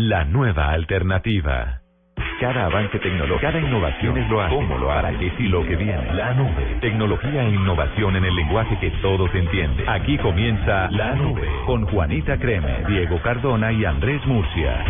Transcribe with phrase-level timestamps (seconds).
[0.00, 1.82] La nueva alternativa.
[2.40, 5.76] Cada avance tecnológico, cada innovación es lo hace, cómo lo hará, qué sí lo que
[5.76, 6.14] viene.
[6.14, 9.86] La nube, tecnología e innovación en el lenguaje que todos entienden.
[9.86, 14.82] Aquí comienza La Nube con Juanita Creme, Diego Cardona y Andrés Murcia.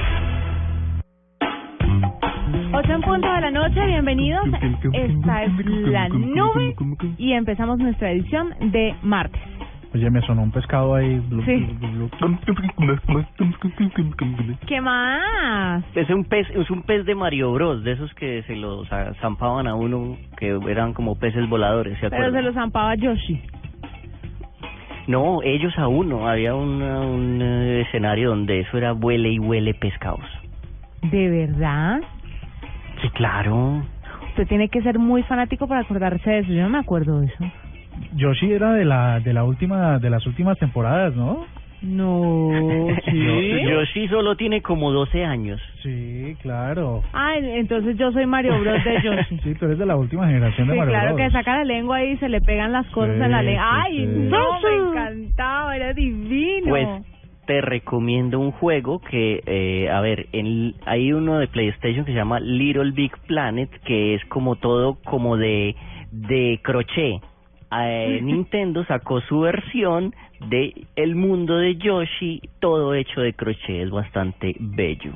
[2.73, 4.47] 8 en punto de la noche, bienvenidos.
[4.93, 6.77] Esta es la nube
[7.19, 9.60] y empezamos nuestra edición de martes.
[9.93, 11.21] Oye, me sonó un pescado ahí.
[11.45, 11.67] Sí.
[14.67, 15.85] ¿Qué más?
[15.97, 19.15] Es un pez, es un pez de Mario Bros, de esos que se los a-
[19.15, 23.43] zampaban a uno, que eran como peces voladores, ¿se Pero se lo zampaba Yoshi.
[25.09, 29.75] No, ellos a uno, había una- un eh, escenario donde eso era huele y huele
[29.75, 30.25] pescados.
[31.03, 32.01] ¿De verdad?
[33.03, 33.83] Sí, claro.
[34.29, 36.53] Usted tiene que ser muy fanático para acordarse de eso.
[36.53, 37.45] Yo no me acuerdo de eso.
[38.15, 41.45] Yoshi era de la de la última de las últimas temporadas, ¿no?
[41.83, 42.51] No,
[43.07, 43.63] ¿sí?
[43.71, 45.61] Yoshi solo tiene como 12 años.
[45.83, 47.03] Sí, claro.
[47.15, 49.39] Ah, entonces yo soy Mario Bros de Yoshi.
[49.43, 51.27] Sí, tú eres de la última generación de Sí, Mario claro Bros.
[51.27, 53.65] que saca la lengua ahí y se le pegan las cosas Sí, en la lengua.
[53.65, 54.07] sí, ¡Ay, sí.
[54.07, 54.61] no!
[54.61, 56.67] Me encantaba, era divino.
[56.69, 56.87] Pues
[57.47, 62.17] te recomiendo un juego que, eh, a ver, en, hay uno de PlayStation que se
[62.19, 65.75] llama Little Big Planet, que es como todo como de,
[66.13, 67.23] de crochet.
[67.73, 70.15] Eh, Nintendo sacó su versión
[70.49, 75.13] de El mundo de Yoshi, todo hecho de crochet, es bastante bello.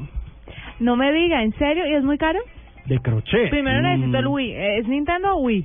[0.80, 1.86] no me diga, ¿en serio?
[1.86, 2.38] ¿Y es muy caro?
[2.86, 3.50] De crochet.
[3.50, 4.32] Primero necesito el Mm.
[4.32, 4.52] Wii.
[4.52, 5.64] ¿Es Nintendo o Wii?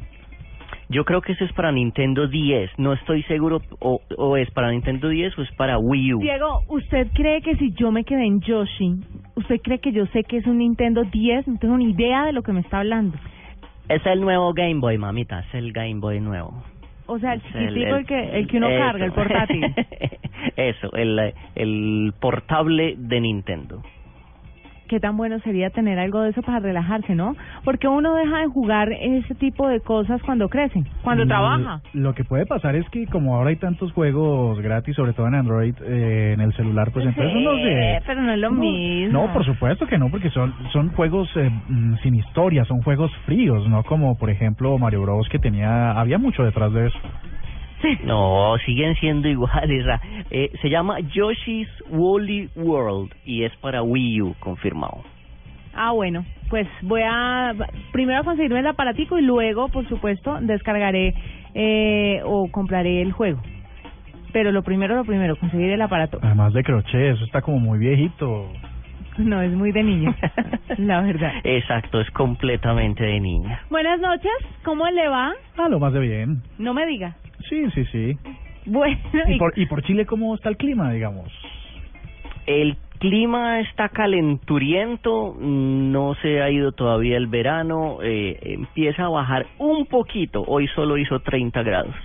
[0.92, 4.72] Yo creo que eso es para Nintendo 10, no estoy seguro o, o es para
[4.72, 6.20] Nintendo 10 o es para Wii U.
[6.20, 8.96] Diego, ¿usted cree que si yo me quedé en Yoshi,
[9.36, 11.48] usted cree que yo sé que es un Nintendo 10?
[11.48, 13.18] No tengo ni idea de lo que me está hablando.
[13.88, 16.64] Es el nuevo Game Boy, mamita, es el Game Boy nuevo.
[17.09, 18.80] O sea, el chiquitico, el, que, el que uno eso.
[18.80, 19.75] carga, el portátil.
[20.56, 23.81] Eso, el, el portable de Nintendo.
[24.90, 27.36] Qué tan bueno sería tener algo de eso para relajarse, ¿no?
[27.64, 31.82] Porque uno deja de jugar ese tipo de cosas cuando crece, cuando Mm, trabaja.
[31.94, 35.36] Lo que puede pasar es que como ahora hay tantos juegos gratis, sobre todo en
[35.36, 38.02] Android, eh, en el celular, pues entonces se...
[38.08, 39.28] pero no es lo mismo.
[39.28, 43.12] No, por supuesto que no, porque son son juegos eh, mm, sin historia, son juegos
[43.28, 46.98] fríos, no como por ejemplo Mario Bros que tenía había mucho detrás de eso.
[48.03, 49.85] No, siguen siendo iguales.
[50.31, 55.03] Eh, se llama Yoshi's Woolly World y es para Wii U, confirmado.
[55.73, 57.53] Ah, bueno, pues voy a
[57.91, 61.14] primero a conseguirme el aparatico y luego, por supuesto, descargaré
[61.53, 63.41] eh, o compraré el juego.
[64.34, 66.20] Pero lo primero, lo primero, conseguir el aparato.
[66.22, 68.52] Además de crochet, eso está como muy viejito.
[69.17, 70.16] No, es muy de niño,
[70.78, 71.34] la verdad.
[71.43, 73.61] Exacto, es completamente de niña.
[73.70, 74.32] Buenas noches,
[74.64, 75.34] ¿cómo le va?
[75.58, 76.41] Ah, lo más de bien.
[76.58, 77.16] No me diga.
[77.49, 78.17] Sí, sí, sí.
[78.66, 78.97] Bueno,
[79.28, 81.31] ¿Y y- por, y por Chile cómo está el clima, digamos?
[82.46, 89.47] El clima está calenturiento, no se ha ido todavía el verano, eh, empieza a bajar
[89.57, 91.96] un poquito, hoy solo hizo 30 grados.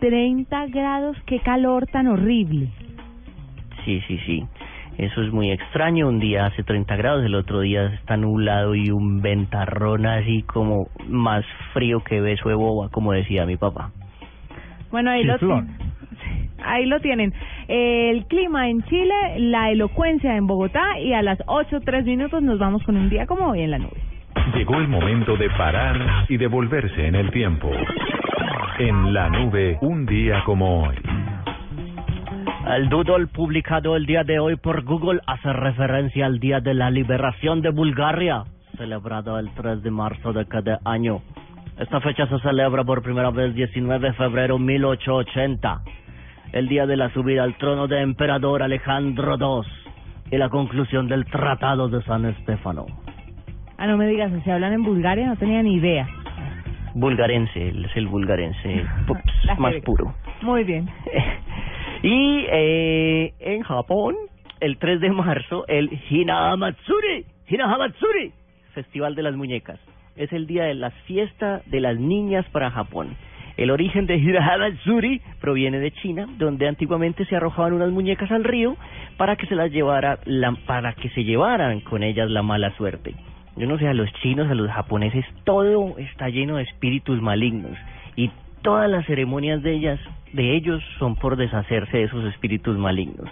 [0.00, 2.68] 30 grados, qué calor tan horrible.
[3.84, 4.44] Sí, sí, sí.
[4.98, 6.08] Eso es muy extraño.
[6.08, 10.88] Un día hace 30 grados, el otro día está nublado y un ventarrón así como
[11.08, 13.90] más frío que beso de boba, como decía mi papá.
[14.92, 15.36] Bueno, ahí lo,
[16.64, 17.32] ahí lo tienen.
[17.66, 22.58] El clima en Chile, la elocuencia en Bogotá y a las 8, 3 minutos nos
[22.58, 23.96] vamos con un día como hoy en la nube.
[24.54, 27.70] Llegó el momento de parar y devolverse en el tiempo.
[28.78, 30.96] En la nube, un día como hoy.
[32.66, 36.90] El doodle publicado el día de hoy por Google hace referencia al Día de la
[36.90, 38.44] Liberación de Bulgaria,
[38.76, 41.22] celebrado el 3 de marzo de cada año.
[41.78, 45.82] Esta fecha se celebra por primera vez 19 de febrero 1880,
[46.52, 49.68] el día de la subida al trono de emperador Alejandro II
[50.30, 52.86] y la conclusión del Tratado de San Estefano.
[53.78, 56.06] Ah, no me digas, si hablan en Bulgaria, no tenía ni idea.
[56.94, 58.84] Bulgarense, es el bulgarense
[59.58, 60.14] más puro.
[60.42, 60.88] Muy bien.
[62.04, 64.16] Y eh, en Japón,
[64.58, 68.32] el 3 de marzo, el Hinamatsuri, Hinamatsuri,
[68.74, 69.78] Festival de las Muñecas.
[70.16, 73.16] Es el día de la fiesta de las niñas para Japón.
[73.56, 78.76] El origen de Hinamatsuri proviene de China, donde antiguamente se arrojaban unas muñecas al río
[79.16, 83.14] para que se las llevara, la, para que se llevaran con ellas la mala suerte.
[83.56, 87.76] Yo no sé, a los chinos, a los japoneses, todo está lleno de espíritus malignos
[88.16, 88.30] y
[88.62, 90.00] todas las ceremonias de ellas,
[90.32, 93.28] de ellos, son por deshacerse de esos espíritus malignos.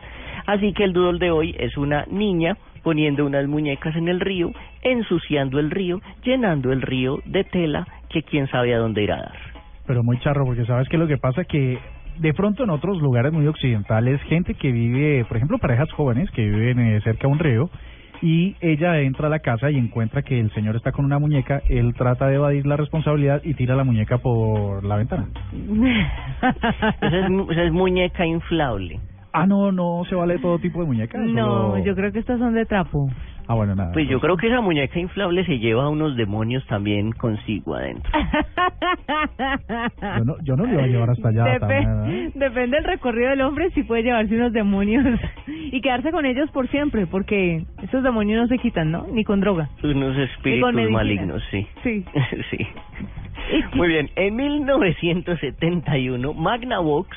[0.46, 4.52] Así que el doodle de hoy es una niña poniendo unas muñecas en el río,
[4.82, 9.22] ensuciando el río, llenando el río de tela que quién sabe a dónde irá a
[9.22, 9.38] dar.
[9.87, 11.78] Pero muy charro, porque sabes que lo que pasa que
[12.19, 16.42] de pronto en otros lugares muy occidentales, gente que vive, por ejemplo, parejas jóvenes que
[16.44, 17.70] viven eh, cerca de un río,
[18.22, 21.62] y ella entra a la casa y encuentra que el señor está con una muñeca,
[21.70, 25.28] él trata de evadir la responsabilidad y tira la muñeca por la ventana.
[27.00, 29.00] Esa es, mu- esa es muñeca inflable.
[29.32, 31.20] Ah, no, no se vale todo tipo de muñecas.
[31.22, 33.08] No, solo- yo creo que estas son de trapo.
[33.46, 33.90] Ah, bueno, nada.
[33.92, 38.10] Pues yo creo que esa muñeca inflable se lleva a unos demonios también consigo adentro.
[40.18, 41.44] Yo no, yo no lo iba a llevar hasta allá.
[41.44, 42.32] Depe- también, ¿eh?
[42.34, 45.04] Depende del recorrido del hombre si puede llevarse unos demonios
[45.46, 49.06] y quedarse con ellos por siempre, porque esos demonios no se quitan, ¿no?
[49.12, 49.68] Ni con droga.
[49.82, 51.66] Unos espíritus malignos, sí.
[51.82, 52.04] Sí.
[52.50, 52.66] sí.
[53.74, 57.08] Muy bien, en 1971 Magnavox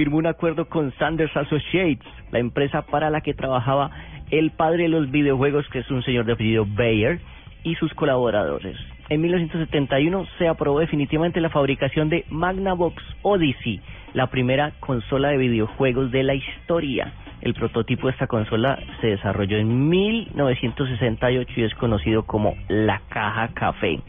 [0.00, 3.90] firmó un acuerdo con Sanders Associates, la empresa para la que trabajaba
[4.30, 7.20] el padre de los videojuegos, que es un señor de apellido Bayer,
[7.64, 8.78] y sus colaboradores.
[9.10, 13.82] En 1971 se aprobó definitivamente la fabricación de Magnavox Odyssey,
[14.14, 17.12] la primera consola de videojuegos de la historia.
[17.42, 23.48] El prototipo de esta consola se desarrolló en 1968 y es conocido como la caja
[23.48, 24.00] café.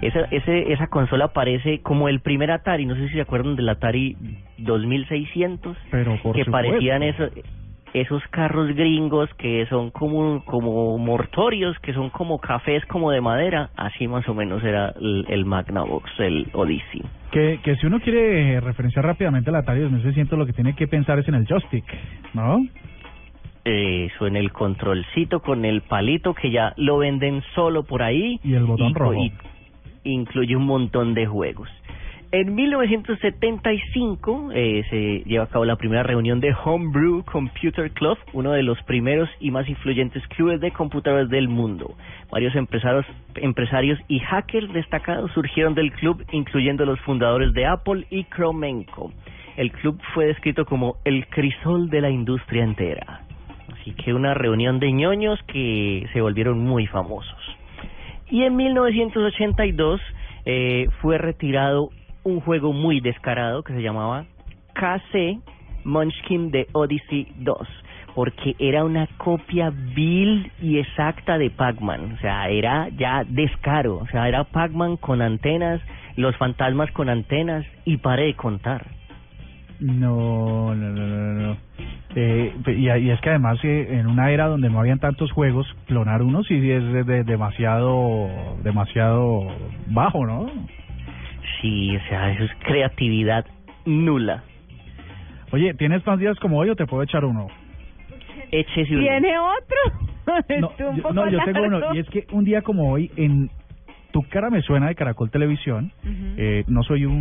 [0.00, 3.68] Esa, ese, esa consola parece como el primer Atari, no sé si se acuerdan del
[3.68, 4.16] Atari
[4.58, 6.50] 2600, Pero por que supuesto.
[6.52, 7.30] parecían esos,
[7.94, 13.70] esos carros gringos que son como, como mortorios, que son como cafés como de madera,
[13.76, 17.02] así más o menos era el, el Magnavox, el Odyssey.
[17.32, 20.86] Que, que si uno quiere eh, referenciar rápidamente la Atari 2600, lo que tiene que
[20.86, 21.84] pensar es en el joystick,
[22.34, 22.60] ¿no?
[23.64, 28.40] Eso, en el controlcito con el palito que ya lo venden solo por ahí.
[28.42, 29.14] Y el botón rojo.
[29.14, 29.32] y
[30.04, 31.68] incluye un montón de juegos.
[32.30, 38.52] En 1975 eh, se lleva a cabo la primera reunión de Homebrew Computer Club, uno
[38.52, 41.94] de los primeros y más influyentes clubes de computadores del mundo.
[42.30, 48.24] Varios empresarios, empresarios y hackers destacados surgieron del club, incluyendo los fundadores de Apple y
[48.24, 49.10] Cromenco.
[49.56, 53.22] El club fue descrito como el crisol de la industria entera.
[53.72, 57.57] Así que una reunión de ñoños que se volvieron muy famosos.
[58.30, 60.00] Y en 1982
[60.44, 61.90] eh, fue retirado
[62.24, 64.26] un juego muy descarado que se llamaba
[64.74, 65.40] KC
[65.84, 67.68] Munchkin de Odyssey 2
[68.14, 74.06] porque era una copia vil y exacta de Pac-Man, o sea, era ya descaro, o
[74.08, 75.80] sea, era Pac-Man con antenas,
[76.16, 78.97] los fantasmas con antenas y pare de contar.
[79.80, 81.56] No, no, no, no, no.
[82.16, 85.66] Eh, y, y es que además eh, en una era donde no habían tantos juegos,
[85.86, 88.28] clonar uno sí es de- de- demasiado,
[88.64, 89.46] demasiado
[89.88, 90.50] bajo, ¿no?
[91.60, 93.44] Sí, o sea, eso es creatividad
[93.84, 94.42] nula.
[95.52, 97.46] Oye, ¿tienes más días como hoy o te puedo echar uno?
[98.50, 99.02] Échese uno.
[99.06, 100.08] ¿Tiene otro?
[100.60, 101.94] No, yo, no, yo tengo uno.
[101.94, 103.48] Y es que un día como hoy, en
[104.10, 105.92] Tu cara me suena de Caracol Televisión.
[106.36, 107.14] Eh, no soy un,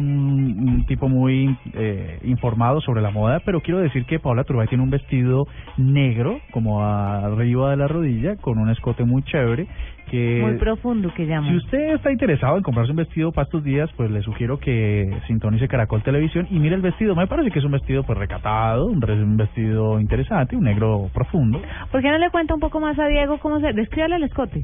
[0.70, 4.84] un tipo muy eh, informado sobre la moda, pero quiero decir que Paola Turbay tiene
[4.84, 9.68] un vestido negro, como arriba de la rodilla, con un escote muy chévere.
[10.10, 11.50] Que Muy profundo que llaman.
[11.50, 15.12] si usted está interesado en comprarse un vestido para estos días, pues le sugiero que
[15.28, 17.14] sintonice Caracol Televisión y mire el vestido.
[17.14, 21.62] Me parece que es un vestido pues recatado, un, un vestido interesante, un negro profundo.
[21.92, 23.74] ¿Por qué no le cuenta un poco más a Diego cómo se...
[23.74, 24.64] Descríbale el escote.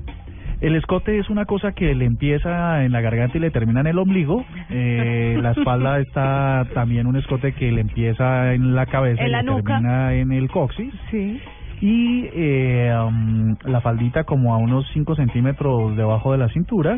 [0.64, 3.88] El escote es una cosa que le empieza en la garganta y le termina en
[3.88, 4.46] el ombligo.
[4.70, 9.32] Eh, la espalda está también un escote que le empieza en la cabeza En y
[9.32, 9.74] le nuca.
[9.74, 10.94] termina en el coxis.
[11.12, 11.42] Sí.
[11.82, 16.98] Y eh, um, la faldita como a unos 5 centímetros debajo de la cintura.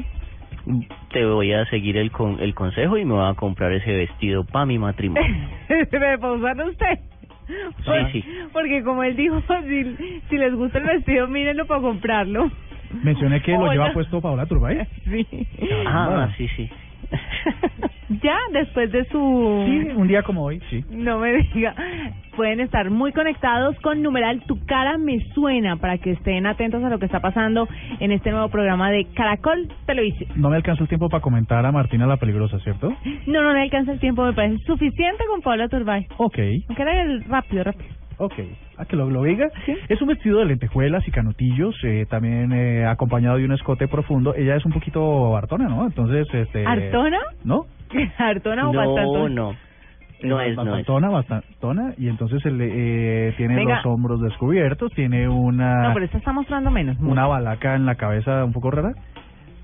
[1.12, 4.44] Te voy a seguir el, con, el consejo y me voy a comprar ese vestido
[4.44, 5.26] para mi matrimonio.
[5.92, 7.00] ¿Me pausan usted?
[7.48, 8.26] Sí, sí.
[8.54, 12.52] Porque como él dijo, si, si les gusta el vestido, mírenlo para comprarlo.
[13.04, 13.72] Mencioné que lo Hola.
[13.74, 14.86] lleva puesto Paola Turbay.
[15.06, 15.28] Sí.
[15.88, 16.70] Ah, sí, sí.
[18.22, 19.64] Ya, después de su...
[19.66, 20.84] Sí, un día como hoy, sí.
[20.92, 21.74] No me diga.
[22.36, 26.90] Pueden estar muy conectados con numeral Tu cara me suena para que estén atentos a
[26.90, 27.68] lo que está pasando
[28.00, 30.30] en este nuevo programa de Caracol Televisión.
[30.36, 32.96] No me alcanza el tiempo para comentar a Martina la peligrosa, ¿cierto?
[33.26, 36.06] No, no me alcanza el tiempo, me parece suficiente con Paula Turbay.
[36.18, 36.38] Ok,
[36.70, 37.90] Aunque era el rápido, rápido.
[38.18, 38.34] Ok.
[38.78, 39.48] A que lo, lo diga.
[39.88, 44.34] Es un vestido de lentejuelas y canutillos, eh, también eh, acompañado de un escote profundo.
[44.36, 45.86] Ella es un poquito hartona, ¿no?
[45.86, 46.66] Entonces, este...
[46.66, 47.20] ¿Artona?
[47.44, 47.66] ¿No?
[48.18, 49.30] ¿Artona o No, bastante?
[49.34, 49.56] no.
[50.24, 50.68] No es, no es.
[50.70, 53.76] bastantona, bastantona, y entonces él, eh, tiene Venga.
[53.78, 56.98] los hombros descubiertos, tiene una No, pero esta está mostrando menos.
[57.00, 58.94] una balaca en la cabeza un poco rara.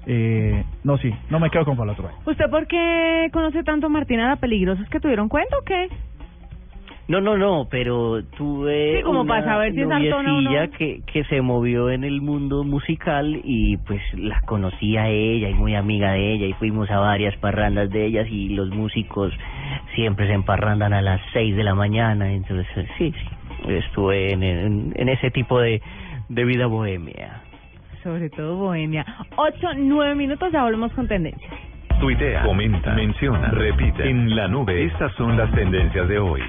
[0.08, 2.12] Eh, no, sí, no me quedo con Turbay.
[2.26, 4.82] ¿Usted por qué conoce tanto a Martina la Peligrosa?
[4.84, 5.88] ¿Es que tuvieron cuenta o qué?
[7.12, 10.32] No, no, no, pero tuve Sí, como una para saber si es hartona o no.
[10.42, 15.50] noviecilla que, que se movió en el mundo musical y pues la conocí a ella
[15.50, 19.34] y muy amiga de ella y fuimos a varias parrandas de ellas y los músicos
[19.94, 23.14] siempre se emparrandan a las seis de la mañana, entonces sí, sí,
[23.68, 25.82] estuve en, en, en ese tipo de,
[26.30, 27.42] de vida bohemia.
[28.04, 29.06] Sobre todo Bohemia.
[29.36, 31.54] Ocho, nueve minutos, ya volvemos con tendencias.
[32.00, 34.10] Tuitea, comenta, menciona, repite.
[34.10, 36.42] En la nube, estas son las tendencias de hoy.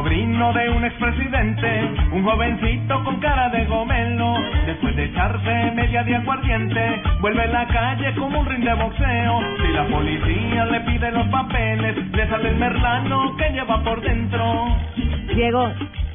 [0.00, 4.34] Sobrino de un expresidente, un jovencito con cara de gomelo.
[4.64, 9.40] Después de echarse media de aguardiente, vuelve a la calle como un ring de boxeo.
[9.60, 14.76] Si la policía le pide los papeles, le sale el merlano que lleva por dentro.
[15.34, 15.70] Diego,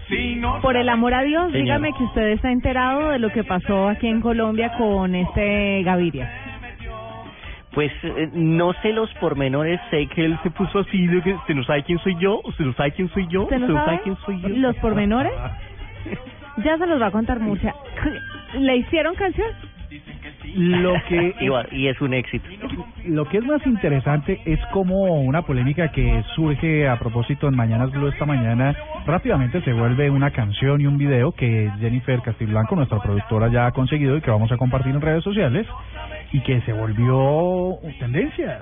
[0.09, 1.63] Si no por el amor a Dios, Señor.
[1.63, 6.44] dígame que usted está enterado de lo que pasó aquí en Colombia con este Gaviria.
[7.75, 11.55] Pues eh, no sé los pormenores, sé que él se puso así, de que usted
[11.55, 14.17] no sabe quién soy yo, usted no sabe quién soy yo, ¿Usted no sabe quién
[14.25, 14.49] soy yo.
[14.49, 15.33] los pormenores?
[16.63, 17.75] Ya se los va a contar Murcia.
[18.53, 19.51] ¿Le hicieron canción?
[20.55, 21.35] Lo que
[21.71, 22.47] Y, es un éxito.
[23.05, 27.91] Lo que es más interesante es como una polémica que surge a propósito en Mañanas
[27.91, 32.99] Blue esta mañana rápidamente se vuelve una canción y un video que Jennifer Castiblanco, nuestra
[32.99, 35.67] productora, ya ha conseguido y que vamos a compartir en redes sociales
[36.31, 38.61] y que se volvió tendencia.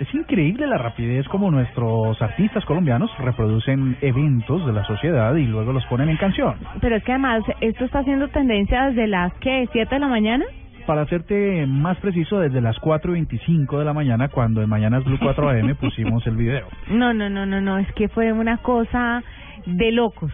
[0.00, 5.74] Es increíble la rapidez como nuestros artistas colombianos reproducen eventos de la sociedad y luego
[5.74, 6.54] los ponen en canción.
[6.80, 9.68] Pero es que además esto está haciendo tendencia desde las, ¿qué?
[9.72, 10.46] ¿Siete de la mañana?
[10.86, 15.04] Para hacerte más preciso, desde las 4 y 25 de la mañana, cuando en Mañanas
[15.04, 16.66] Blue 4 AM pusimos el video.
[16.88, 19.22] No, no, no, no, no, es que fue una cosa
[19.66, 20.32] de locos.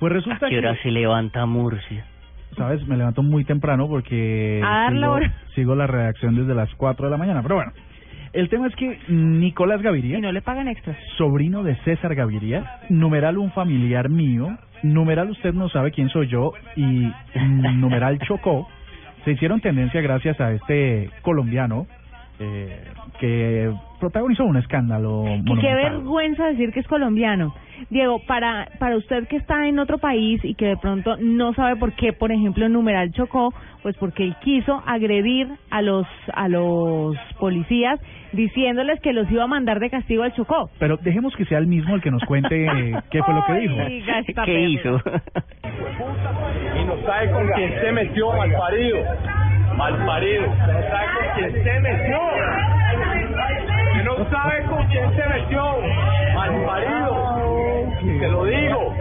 [0.00, 2.04] Pues ¿A resulta qué hora que, se levanta Murcia?
[2.54, 4.90] Sabes, me levanto muy temprano porque A
[5.54, 7.42] sigo, la redacción desde las 4 de la mañana.
[7.42, 7.72] Pero bueno,
[8.32, 10.96] el tema es que Nicolás Gaviria, Y no le pagan extras.
[11.16, 16.52] sobrino de César Gaviria, numeral un familiar mío, numeral usted no sabe quién soy yo
[16.76, 17.10] y
[17.76, 18.68] numeral Chocó,
[19.24, 21.86] se hicieron tendencia gracias a este colombiano
[22.38, 22.84] eh,
[23.20, 23.72] que
[24.04, 27.54] protagonizó un escándalo Que qué vergüenza decir que es colombiano.
[27.88, 31.76] Diego, para para usted que está en otro país y que de pronto no sabe
[31.76, 37.16] por qué, por ejemplo, numeral chocó, pues porque él quiso agredir a los a los
[37.40, 37.98] policías
[38.32, 40.68] diciéndoles que los iba a mandar de castigo al chocó.
[40.78, 43.54] Pero dejemos que sea el mismo el que nos cuente eh, qué fue lo que
[43.54, 43.74] dijo.
[44.44, 45.00] ¿Qué hizo?
[46.78, 48.98] y no sabe con quién se metió, mal parido.
[49.78, 50.46] Mal parido.
[50.46, 52.18] No sabe con quién se metió.
[54.04, 55.62] No sabe con quién se metió.
[56.34, 58.20] Mal parido.
[58.20, 58.94] Te lo digo.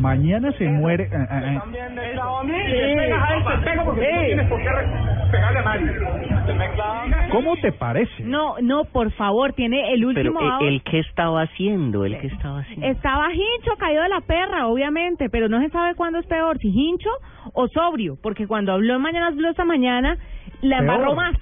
[0.00, 1.08] Mañana se muere.
[7.30, 8.22] ¿Cómo te parece?
[8.22, 10.68] No, no, por favor, tiene el Pero último eh, audio.
[10.68, 12.86] el que estaba haciendo, el que estaba haciendo.
[12.86, 16.68] Estaba hincho, caído de la perra, obviamente, pero no se sabe cuándo es peor, si
[16.68, 17.10] hincho
[17.52, 20.16] o sobrio, porque cuando habló en Mañanas Blue esta mañana,
[20.62, 21.34] la embarró más.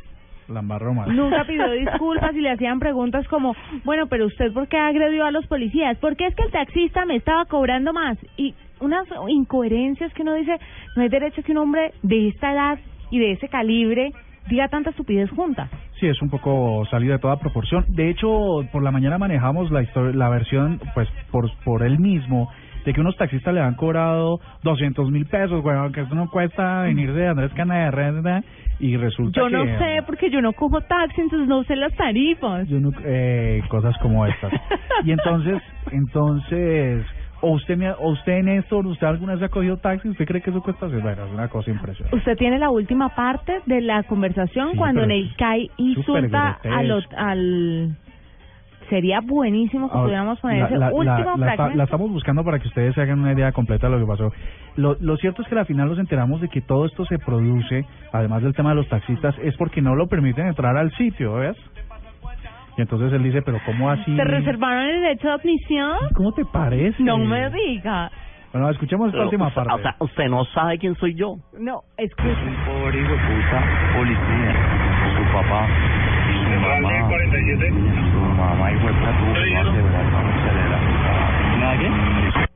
[0.49, 1.08] La embarró más.
[1.08, 3.54] Nunca pidió disculpas y le hacían preguntas como,
[3.85, 5.96] bueno, pero usted por qué agredió a los policías?
[5.99, 8.18] Porque es que el taxista me estaba cobrando más?
[8.37, 10.58] Y unas incoherencias que uno dice,
[10.94, 12.78] no hay derecho que un hombre de esta edad
[13.11, 14.12] y de ese calibre
[14.49, 15.68] diga tanta estupidez junta.
[15.99, 17.85] Sí, es un poco salido de toda proporción.
[17.88, 18.28] De hecho,
[18.70, 22.50] por la mañana manejamos la historia, la versión, pues, por, por él mismo,
[22.87, 26.83] de que unos taxistas le han cobrado 200 mil pesos, bueno, que eso no cuesta
[26.83, 28.43] venir de Andrés Canadá,
[28.78, 29.57] y resulta Yo que...
[29.57, 32.69] no sé, porque yo no cojo taxi, entonces no sé las tarifas.
[32.69, 34.52] Yo no- eh, cosas como estas.
[35.02, 37.05] Y entonces, entonces,
[37.40, 40.62] o usted, o usted Néstor, usted alguna vez ha cogido taxi, ¿usted cree que eso
[40.62, 40.87] cuesta?
[40.87, 42.16] Bueno, es una cosa impresionante.
[42.16, 46.61] Usted tiene la última parte de la conversación Sí, cuando Neikay súper insulta
[47.16, 47.97] al...
[48.88, 51.76] Sería buenísimo que Ahora, pudiéramos poner la, ese la- la- último la fragmento.
[51.76, 54.33] la estamos buscando para que ustedes se hagan una idea completa de lo que pasó.
[54.76, 57.85] Lo, lo cierto es que al final nos enteramos de que todo esto se produce,
[58.12, 61.57] además del tema de los taxistas, es porque no lo permiten entrar al sitio, ¿ves?
[62.78, 64.14] Y entonces él dice, pero ¿cómo así?
[64.14, 65.97] ¿Te reservaron el derecho de admisión?
[66.14, 67.02] ¿Cómo te parece?
[67.02, 68.11] No me diga.
[68.52, 69.75] Bueno, escuchemos esta Pero, última o sea, parte.
[69.75, 71.37] o sea, usted no sabe quién soy yo.
[71.59, 72.28] No, escucha.
[72.66, 73.62] pobre hijo de puta
[73.97, 74.55] policía.
[75.16, 75.66] Su papá,
[76.33, 81.57] su mamá, su mamá y fue no asegurar cuando se le da.
[81.59, 82.47] ¿Nada qué?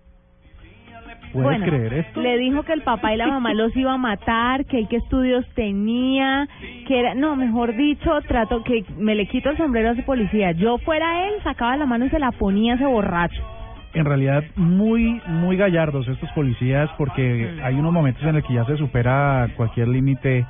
[1.33, 2.21] ¿Puedes bueno, creer esto?
[2.21, 4.97] le dijo que el papá y la mamá los iba a matar, que él qué
[4.97, 6.49] estudios tenía,
[6.89, 10.51] que era, no, mejor dicho, trato que me le quito el sombrero a ese policía.
[10.53, 13.43] Yo fuera él, sacaba la mano y se la ponía a ese borracho.
[13.95, 18.65] en realidad muy muy gallardos estos policías porque hay unos momentos en el que ya
[18.65, 20.47] se supera cualquier límite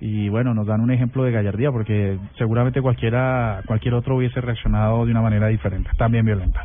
[0.00, 5.04] y bueno nos dan un ejemplo de gallardía porque seguramente cualquiera cualquier otro hubiese reaccionado
[5.04, 6.64] de una manera diferente también violenta.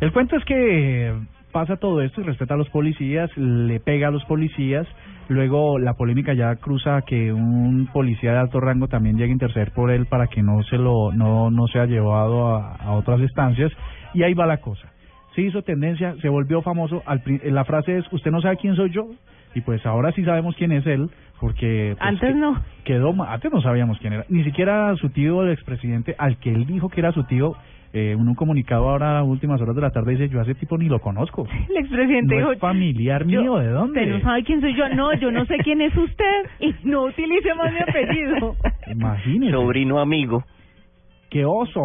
[0.00, 1.12] El cuento es que
[1.52, 4.86] pasa todo esto y respeta a los policías le pega a los policías
[5.28, 9.72] luego la polémica ya cruza que un policía de alto rango también llegue a interceder
[9.72, 13.72] por él para que no se lo no no sea llevado a, a otras instancias
[14.14, 14.88] y ahí va la cosa
[15.40, 17.00] se hizo tendencia, se volvió famoso.
[17.06, 19.06] Al, pri- la frase es, ¿usted no sabe quién soy yo?
[19.54, 21.94] Y pues ahora sí sabemos quién es él, porque...
[21.96, 22.60] pues, Antes que- no.
[22.84, 24.24] Quedó, antes no sabíamos quién era.
[24.28, 27.52] Ni siquiera su tío, el expresidente, al que él dijo que era su tío,
[27.92, 30.54] eh, en un comunicado ahora a últimas horas de la tarde dice, yo a ese
[30.56, 31.46] tipo ni lo conozco.
[31.70, 34.00] El expresidente No dijo, es familiar yo- mío, ¿de dónde?
[34.02, 34.88] Usted no sabe quién soy yo.
[34.90, 38.56] No, yo no sé quién es usted y no utilice más mi apellido.
[38.90, 39.52] Imagínese.
[39.52, 40.42] Sobrino amigo.
[41.30, 41.80] Qué oso.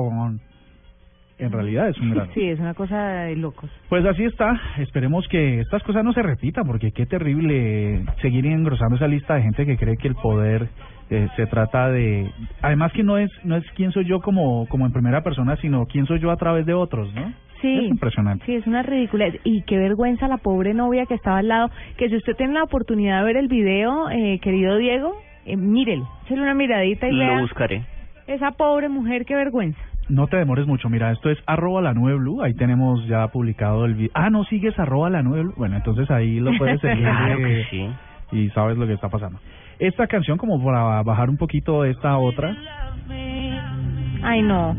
[1.40, 2.32] En realidad es un gran...
[2.34, 3.70] Sí, es una cosa de locos.
[3.90, 4.60] Pues así está.
[4.78, 9.42] Esperemos que estas cosas no se repitan, porque qué terrible seguir engrosando esa lista de
[9.42, 10.68] gente que cree que el poder
[11.10, 12.30] eh, se trata de.
[12.62, 15.86] Además que no es no es quién soy yo como como en primera persona, sino
[15.86, 17.34] quién soy yo a través de otros, ¿no?
[17.62, 17.78] Sí.
[17.78, 18.46] Es impresionante.
[18.46, 19.40] Sí, es una ridiculez.
[19.44, 21.70] Y qué vergüenza la pobre novia que estaba al lado.
[21.98, 25.16] Que si usted tiene la oportunidad de ver el video, eh, querido Diego,
[25.46, 26.08] eh, mírelo.
[26.26, 27.84] Échale una miradita y Lo vea buscaré.
[28.28, 29.80] esa pobre mujer, qué vergüenza.
[30.10, 30.90] No te demores mucho.
[30.90, 32.42] Mira, esto es arroba la nube blue.
[32.44, 34.12] Ahí tenemos ya publicado el video.
[34.14, 35.54] Ah, no sigues arroba la nube blue.
[35.58, 37.04] Bueno, entonces ahí lo puedes seguir.
[37.04, 37.90] Claro que eh, sí.
[38.34, 39.40] y sabes lo que está pasando.
[39.80, 42.56] Esta canción, como para bajar un poquito esta otra,
[44.22, 44.76] Ay, no.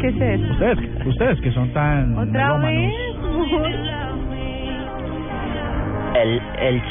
[0.00, 0.52] ¿Qué es eso?
[0.52, 2.92] ustedes, ustedes que son tan ¿Otra melómanos,
[3.62, 3.94] vez?
[6.14, 6.82] El, el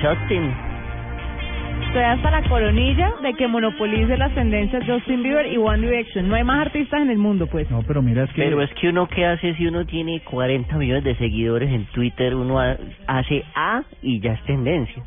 [1.73, 1.83] Justin.
[1.87, 6.27] Estoy hasta la coronilla de que monopolice las tendencias Justin Bieber y One Direction.
[6.27, 7.69] No hay más artistas en el mundo, pues.
[7.69, 10.77] No, pero mira, es que Pero es que uno qué hace si uno tiene 40
[10.77, 15.03] millones de seguidores en Twitter, uno ha- hace A y ya es tendencia.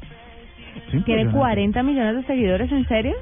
[0.76, 1.38] es ¿Tiene impresionante.
[1.38, 3.14] 40 millones de seguidores, en serio?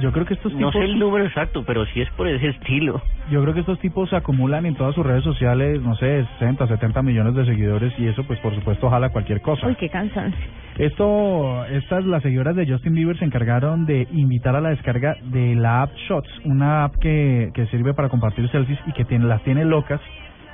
[0.00, 2.48] Yo creo que estos No tipos, sé el número exacto, pero sí es por ese
[2.48, 3.02] estilo.
[3.30, 7.02] Yo creo que estos tipos acumulan en todas sus redes sociales, no sé, 60, 70
[7.02, 9.66] millones de seguidores y eso, pues por supuesto, jala cualquier cosa.
[9.66, 10.44] Uy, qué cansancio.
[10.78, 15.54] Esto, estas, las seguidoras de Justin Bieber se encargaron de invitar a la descarga de
[15.54, 19.42] la app Shots, una app que, que sirve para compartir selfies y que tiene, las
[19.42, 20.00] tiene locas,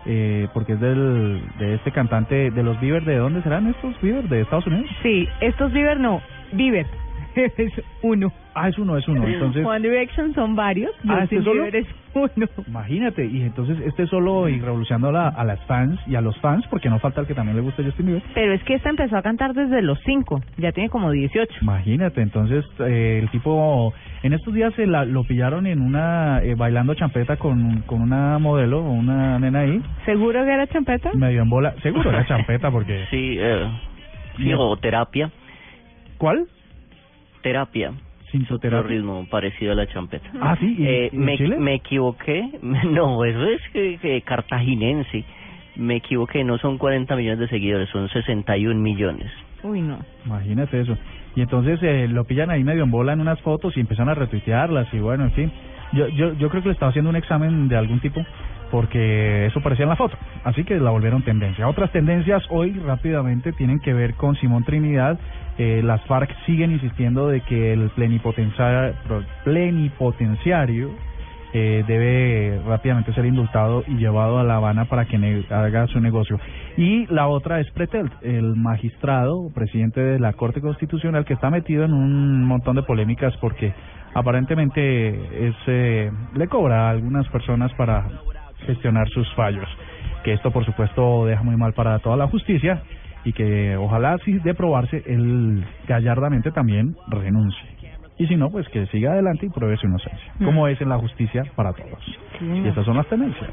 [0.05, 4.29] eh, porque es del, de este cantante, de los Bieber, ¿de dónde serán estos Bieber?
[4.29, 4.91] ¿De Estados Unidos?
[5.03, 6.21] Sí, estos Bieber no,
[6.53, 6.87] Bieber.
[7.59, 7.73] es
[8.03, 8.33] uno.
[8.59, 9.27] Ah, es uno, es uno.
[9.27, 10.91] Entonces, One Direction son varios.
[11.07, 11.63] Ah, Justin ¿este solo?
[11.65, 12.47] Bieber es uno.
[12.67, 16.35] imagínate, y entonces este solo y revolucionando a, la- a las fans y a los
[16.41, 18.23] fans, porque no falta el que también le gusta Justin Bieber.
[18.35, 20.41] Pero es que esta empezó a cantar desde los 5.
[20.57, 21.53] Ya tiene como 18.
[21.61, 26.55] Imagínate, entonces eh, el tipo en estos días se la, lo pillaron en una eh,
[26.55, 31.11] bailando champeta con, con una modelo, una nena ahí, ¿Seguro que era champeta?
[31.13, 33.67] medio en bola, seguro era champeta porque Sí, eh,
[34.39, 35.31] sí, o terapia.
[36.17, 36.47] ¿Cuál?
[37.47, 37.93] Terapia.
[38.33, 38.89] Sintoterapia.
[38.89, 40.29] Ritmo parecido a la champeta.
[40.41, 41.57] Ah, sí, ¿y- Eh, y en me, Chile?
[41.61, 42.51] me equivoqué.
[42.91, 45.25] No, eso es que, que cartaginense.
[45.77, 49.31] Me equivoqué, no son 40 millones de seguidores, son 61 millones.
[49.63, 49.99] Uy, no.
[50.25, 50.99] Imagínate eso.
[51.37, 54.15] Y entonces eh, lo pillan ahí medio en bola en unas fotos y empiezan a
[54.15, 55.53] retuitearlas y bueno, en fin.
[55.93, 58.25] Yo, yo, yo creo que le estaba haciendo un examen de algún tipo
[58.71, 60.17] porque eso parecía en la foto.
[60.45, 61.69] Así que la volvieron tendencia.
[61.69, 65.19] Otras tendencias hoy rápidamente tienen que ver con Simón Trinidad.
[65.59, 68.95] Eh, las FARC siguen insistiendo de que el plenipotenciario,
[69.45, 70.91] plenipotenciario
[71.53, 75.17] eh, debe rápidamente ser indultado y llevado a La Habana para que
[75.49, 76.39] haga su negocio.
[76.77, 81.85] Y la otra es Pretelt, el magistrado, presidente de la Corte Constitucional, que está metido
[81.85, 83.73] en un montón de polémicas porque
[84.13, 88.07] aparentemente es, eh, le cobra a algunas personas para
[88.67, 89.69] gestionar sus fallos.
[90.25, 92.83] Que esto, por supuesto, deja muy mal para toda la justicia
[93.25, 97.77] y que ojalá, si de probarse, él gallardamente también renuncie.
[98.19, 100.97] Y si no, pues que siga adelante y pruebe su inocencia, como es en la
[100.99, 102.03] justicia para todos.
[102.41, 103.51] Y estas son las tendencias.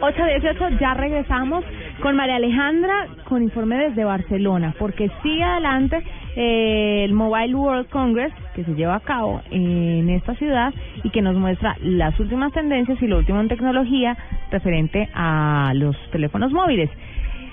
[0.00, 1.64] 8.18, ya regresamos
[2.00, 6.02] con María Alejandra con informe desde Barcelona, porque sigue adelante
[6.40, 10.72] eh, el Mobile World Congress que se lleva a cabo en esta ciudad
[11.02, 14.16] y que nos muestra las últimas tendencias y lo último en tecnología
[14.52, 16.90] referente a los teléfonos móviles.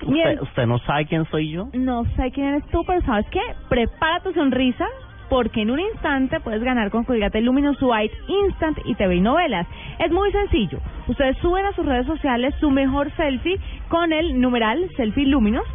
[0.03, 1.69] ¿Usted, ¿Usted no sabe quién soy yo?
[1.73, 3.41] no sé quién eres tú, pero ¿sabes qué?
[3.69, 4.85] Prepara tu sonrisa
[5.29, 9.65] porque en un instante puedes ganar con Colgate Luminous White Instant y TV y novelas.
[9.97, 10.79] Es muy sencillo.
[11.07, 15.65] Ustedes suben a sus redes sociales su mejor selfie con el numeral Selfie Luminous.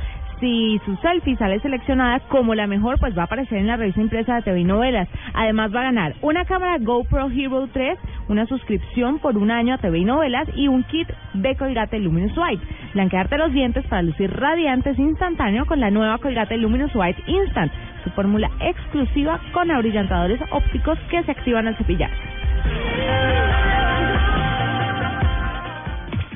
[0.40, 4.00] Si su selfie sale seleccionada como la mejor, pues va a aparecer en la revista
[4.00, 5.06] impresa de TV y novelas.
[5.34, 7.98] Además va a ganar una cámara GoPro Hero 3,
[8.28, 12.36] una suscripción por un año a TV y novelas y un kit de Colgate Luminous
[12.38, 12.64] White.
[12.94, 17.70] Blanquearte los dientes para lucir radiantes instantáneo con la nueva Colgate Luminous White Instant,
[18.02, 22.10] su fórmula exclusiva con abrillantadores ópticos que se activan al cepillar.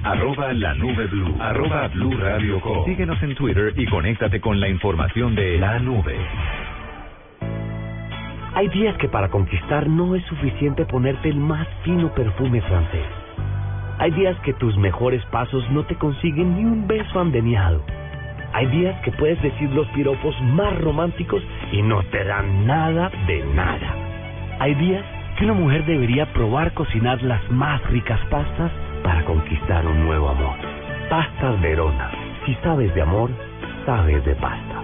[0.05, 1.35] Arroba la nube blue.
[1.41, 2.61] Arroba blue radio.
[2.85, 6.15] Síguenos en Twitter y conéctate con la información de la nube.
[8.55, 13.07] Hay días que para conquistar no es suficiente ponerte el más fino perfume francés.
[13.99, 17.83] Hay días que tus mejores pasos no te consiguen ni un beso andeniado.
[18.53, 23.43] Hay días que puedes decir los piropos más románticos y no te dan nada de
[23.55, 23.97] nada.
[24.61, 25.03] Hay días
[25.39, 28.71] que una mujer debería probar cocinar las más ricas pastas
[29.05, 30.57] para conquistar un nuevo amor.
[31.09, 32.11] Pastas Verona.
[32.45, 33.31] Si sabes de amor,
[33.87, 34.83] sabes de pasta.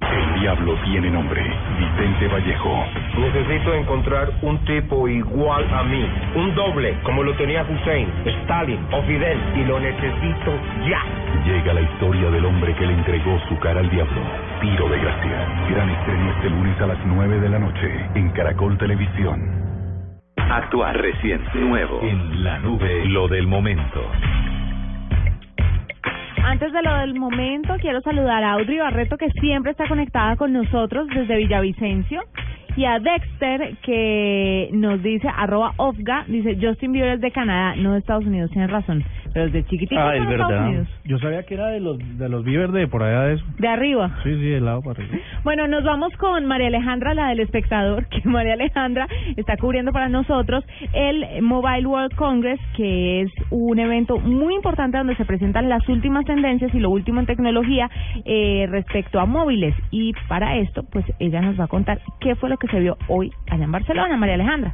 [0.00, 1.42] El diablo tiene nombre.
[1.78, 2.84] Vicente Vallejo.
[3.18, 9.02] Necesito encontrar un tipo igual a mí, un doble como lo tenía Hussein, Stalin o
[9.02, 10.52] Fidel, y lo necesito
[10.88, 11.02] ya.
[11.44, 14.20] Llega la historia del hombre que le entregó su cara al diablo.
[14.60, 15.46] Tiro de gracia.
[15.70, 19.57] Gran estreno este lunes a las 9 de la noche en Caracol Televisión.
[20.50, 22.00] Actuar recién, nuevo.
[22.00, 24.00] En la nube, lo del momento.
[26.42, 30.54] Antes de lo del momento, quiero saludar a Audrey Barreto, que siempre está conectada con
[30.54, 32.22] nosotros desde Villavicencio.
[32.76, 37.92] Y a Dexter, que nos dice, arroba Ofga, dice, Justin Bieber es de Canadá, no
[37.92, 39.04] de Estados Unidos, tienes razón.
[39.32, 40.66] Pero es de chiquitito Ah, es Estados verdad.
[40.68, 40.88] Unidos.
[41.04, 43.44] Yo sabía que era de los de los Bieber de por allá de eso.
[43.58, 44.10] De arriba.
[44.22, 45.18] Sí, sí, del lado para arriba.
[45.44, 50.08] Bueno, nos vamos con María Alejandra, la del espectador, que María Alejandra está cubriendo para
[50.08, 55.88] nosotros el Mobile World Congress, que es un evento muy importante donde se presentan las
[55.88, 57.90] últimas tendencias y lo último en tecnología
[58.24, 59.74] eh, respecto a móviles.
[59.90, 62.96] Y para esto, pues ella nos va a contar qué fue lo que se vio
[63.08, 64.72] hoy allá en Barcelona, María Alejandra.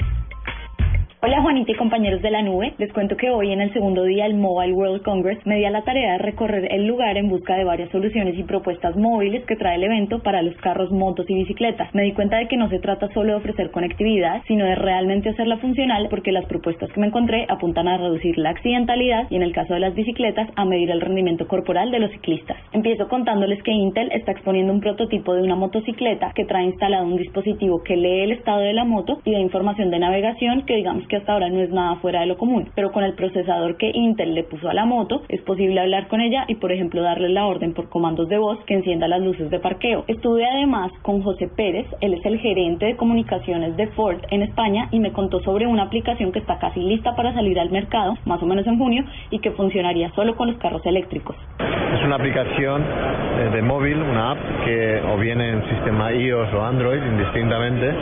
[1.27, 4.25] Hola Juanita y compañeros de la nube, les cuento que hoy en el segundo día
[4.25, 7.57] del Mobile World Congress me di a la tarea de recorrer el lugar en busca
[7.57, 11.35] de varias soluciones y propuestas móviles que trae el evento para los carros, motos y
[11.35, 11.89] bicicletas.
[11.95, 15.31] Me di cuenta de que no se trata solo de ofrecer conectividad, sino de realmente
[15.31, 19.45] hacerla funcional porque las propuestas que me encontré apuntan a reducir la accidentalidad y en
[19.45, 22.59] el caso de las bicicletas a medir el rendimiento corporal de los ciclistas.
[22.75, 27.17] Empiezo contándoles que Intel está exponiendo un prototipo de una motocicleta que trae instalado un
[27.17, 31.09] dispositivo que lee el estado de la moto y da información de navegación que digamos
[31.09, 33.91] que hasta ahora no es nada fuera de lo común, pero con el procesador que
[33.93, 37.29] Intel le puso a la moto es posible hablar con ella y por ejemplo darle
[37.29, 40.05] la orden por comandos de voz que encienda las luces de parqueo.
[40.09, 44.89] Estuve además con José Pérez, él es el gerente de comunicaciones de Ford en España
[44.91, 48.43] y me contó sobre una aplicación que está casi lista para salir al mercado, más
[48.43, 51.37] o menos en junio, y que funcionaría solo con los carros eléctricos.
[51.59, 56.65] Es una aplicación eh, de móvil, una app que o viene en sistema iOS o
[56.65, 57.93] Android indistintamente.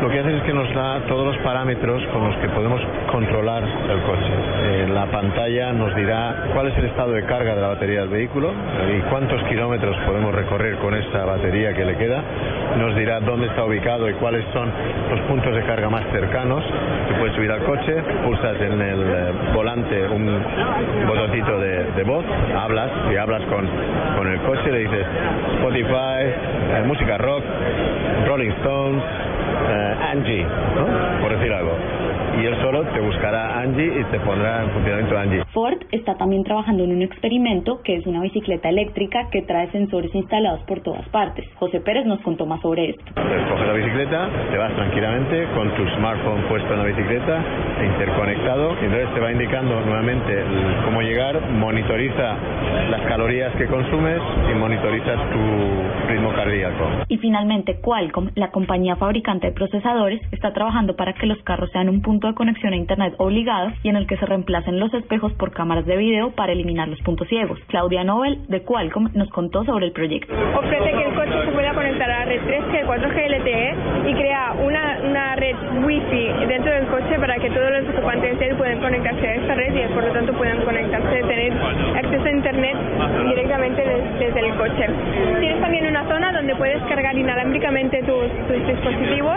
[0.00, 2.59] Lo que hace es que nos da todos los parámetros con los que podemos
[3.10, 4.32] controlar el coche.
[4.62, 8.08] Eh, la pantalla nos dirá cuál es el estado de carga de la batería del
[8.08, 12.22] vehículo eh, y cuántos kilómetros podemos recorrer con esa batería que le queda.
[12.78, 14.70] Nos dirá dónde está ubicado y cuáles son
[15.10, 16.64] los puntos de carga más cercanos.
[17.08, 20.26] Tú puedes subir al coche, pulsas en el eh, volante un
[21.06, 22.24] botoncito de, de voz,
[22.56, 23.66] hablas y hablas con,
[24.16, 25.06] con el coche, le dices
[25.56, 27.42] Spotify, eh, música rock,
[28.26, 29.02] Rolling Stones,
[29.68, 30.44] eh, Angie,
[30.74, 31.20] ¿no?
[31.20, 31.72] por decir algo.
[32.38, 35.44] Y él solo te buscará Angie y te pondrá en funcionamiento Angie.
[35.52, 40.14] Ford está también trabajando en un experimento que es una bicicleta eléctrica que trae sensores
[40.14, 41.46] instalados por todas partes.
[41.56, 43.02] José Pérez nos contó más sobre esto.
[43.08, 47.44] Entonces coges la bicicleta, te vas tranquilamente con tu smartphone puesto en la bicicleta,
[47.84, 50.44] interconectado, y entonces te va indicando nuevamente
[50.84, 52.36] cómo llegar, monitoriza
[52.90, 56.88] las calorías que consumes y monitorizas tu ritmo cardíaco.
[57.08, 61.88] Y finalmente, Qualcomm, la compañía fabricante de procesadores, está trabajando para que los carros sean
[61.88, 65.32] un punto de conexión a Internet obligado y en el que se reemplacen los espejos
[65.34, 67.58] por cámaras de video para eliminar los puntos ciegos.
[67.68, 70.32] Claudia Nobel, de Qualcomm, nos contó sobre el proyecto.
[70.56, 73.74] ofrece que el coche se pueda conectar a la red 3G, 4G LTE
[74.10, 78.48] y crea una, una red Wi-Fi dentro del coche para que todos los ocupantes de
[78.48, 81.52] él puedan conectarse a esta red y por lo tanto puedan conectarse, tener
[81.96, 82.76] acceso a Internet
[83.28, 84.86] directamente des- desde el coche.
[85.40, 89.36] Tienes también una zona donde puedes cargar inalámbricamente tus, tus dispositivos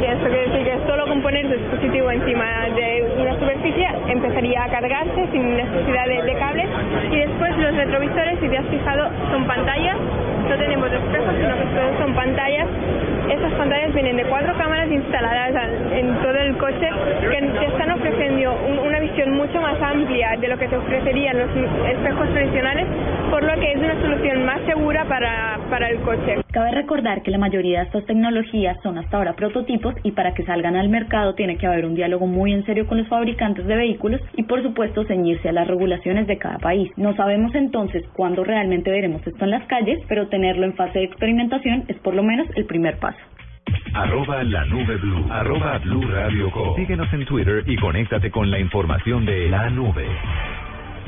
[0.00, 4.64] y esto quiere decir que solo con poner tu dispositivo encima de una superficie empezaría
[4.64, 6.66] a cargarse sin necesidad de, de cables.
[7.10, 9.96] Y después los retrovisores si te has fijado son pantallas.
[10.48, 12.66] No tenemos espejos sino que son pantallas.
[13.30, 16.88] Esas pantallas vienen de cuatro cámaras instaladas al- en todo el coche
[17.22, 21.38] que te están ofreciendo un- una visión mucho más amplia de lo que te ofrecerían
[21.38, 21.48] los
[21.88, 22.86] espejos tradicionales
[23.30, 26.36] por lo que es una solución más segura para, para el coche.
[26.52, 30.44] Cabe recordar que la mayoría de estas tecnologías son hasta ahora prototipos y para que
[30.44, 33.76] salgan al mercado tiene que haber un diálogo muy en serio con los fabricantes de
[33.76, 36.90] vehículos y por supuesto ceñirse a las regulaciones de cada país.
[36.96, 41.04] No sabemos entonces cuándo realmente veremos esto en las calles, pero tenerlo en fase de
[41.06, 43.18] experimentación es por lo menos el primer paso.
[43.94, 45.26] Arroba la nube blue.
[45.30, 46.76] Arroba blue radio com.
[46.76, 50.06] Síguenos en Twitter y conéctate con la información de la nube.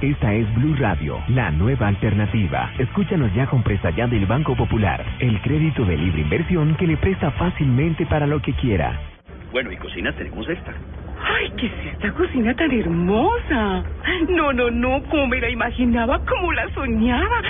[0.02, 2.70] Esta es Blue Radio, la nueva alternativa.
[2.78, 6.98] Escúchanos ya con Presta Ya del Banco Popular, el crédito de libre inversión que le
[6.98, 9.15] presta fácilmente para lo que quiera.
[9.52, 10.74] Bueno, y cocina tenemos esta.
[11.22, 13.85] Ay, ¿qué es esta cocina tan hermosa?
[14.28, 17.42] No, no, no, como me la imaginaba, como la soñaba.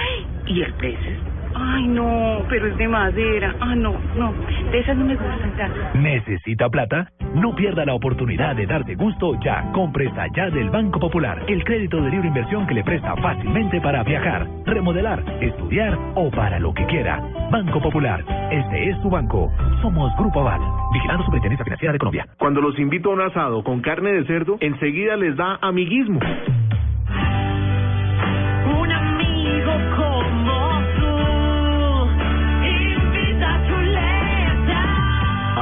[0.47, 1.36] ¿Y el precio?
[1.59, 3.55] Ay, no, pero es de madera.
[3.61, 4.33] Ah, no, no,
[4.71, 5.79] de esas no me gustan tanto.
[5.95, 7.11] ¿Necesita plata?
[7.35, 9.71] No pierda la oportunidad de darte gusto ya.
[9.73, 11.43] con Presta Ya del Banco Popular.
[11.49, 16.59] El crédito de libre inversión que le presta fácilmente para viajar, remodelar, estudiar o para
[16.59, 17.23] lo que quiera.
[17.51, 18.23] Banco Popular.
[18.51, 19.51] Este es su banco.
[19.81, 20.61] Somos Grupo Aval.
[20.93, 22.27] Vigilando Superintendencia Financiera de Colombia.
[22.39, 26.21] Cuando los invito a un asado con carne de cerdo, enseguida les da amiguismo.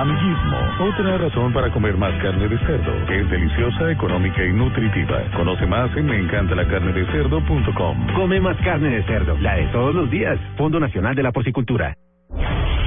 [0.05, 2.93] Amiguismo, otra razón para comer más carne de cerdo.
[3.11, 5.23] Es deliciosa, económica y nutritiva.
[5.35, 8.15] Conoce más en meencantalacarnedecerdo.com.
[8.15, 10.39] Come más carne de cerdo, la de todos los días.
[10.59, 11.97] Fondo Nacional de la Porcicultura.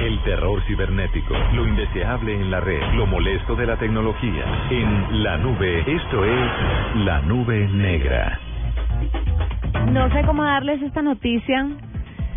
[0.00, 4.44] El terror cibernético, lo indeseable en la red, lo molesto de la tecnología.
[4.70, 6.50] En la nube, esto es
[7.04, 8.38] la nube negra.
[9.90, 11.66] No sé cómo darles esta noticia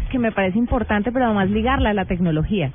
[0.10, 2.72] que me parece importante, pero además ligarla a la tecnología.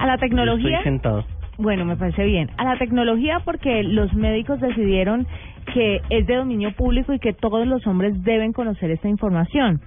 [0.00, 0.78] A la tecnología.
[0.78, 1.24] Estoy sentado.
[1.58, 2.50] Bueno, me parece bien.
[2.56, 5.26] A la tecnología porque los médicos decidieron
[5.74, 9.80] que es de dominio público y que todos los hombres deben conocer esta información.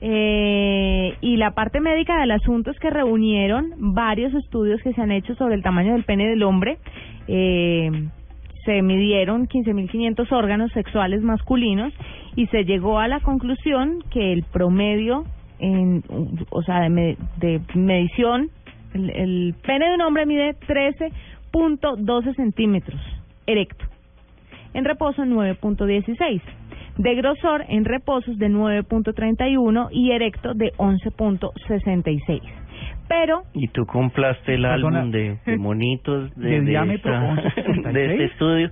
[0.00, 5.10] Eh, y la parte médica del asunto es que reunieron varios estudios que se han
[5.10, 6.78] hecho sobre el tamaño del pene del hombre.
[7.26, 7.90] Eh,
[8.64, 11.92] se midieron 15.500 órganos sexuales masculinos
[12.36, 15.24] y se llegó a la conclusión que el promedio,
[15.58, 16.04] en,
[16.50, 18.50] o sea, de, de medición,
[18.94, 20.54] el, el pene de un hombre mide
[21.52, 23.00] 13.12 centímetros
[23.46, 23.84] erecto,
[24.74, 26.40] en reposo 9.16,
[26.98, 32.40] de grosor en reposos de 9.31 y erecto de 11.66.
[33.08, 37.92] Pero Y tú compraste el álbum de, de monitos de, De de diámetro esta- 11.66.
[37.92, 38.70] de este estudio.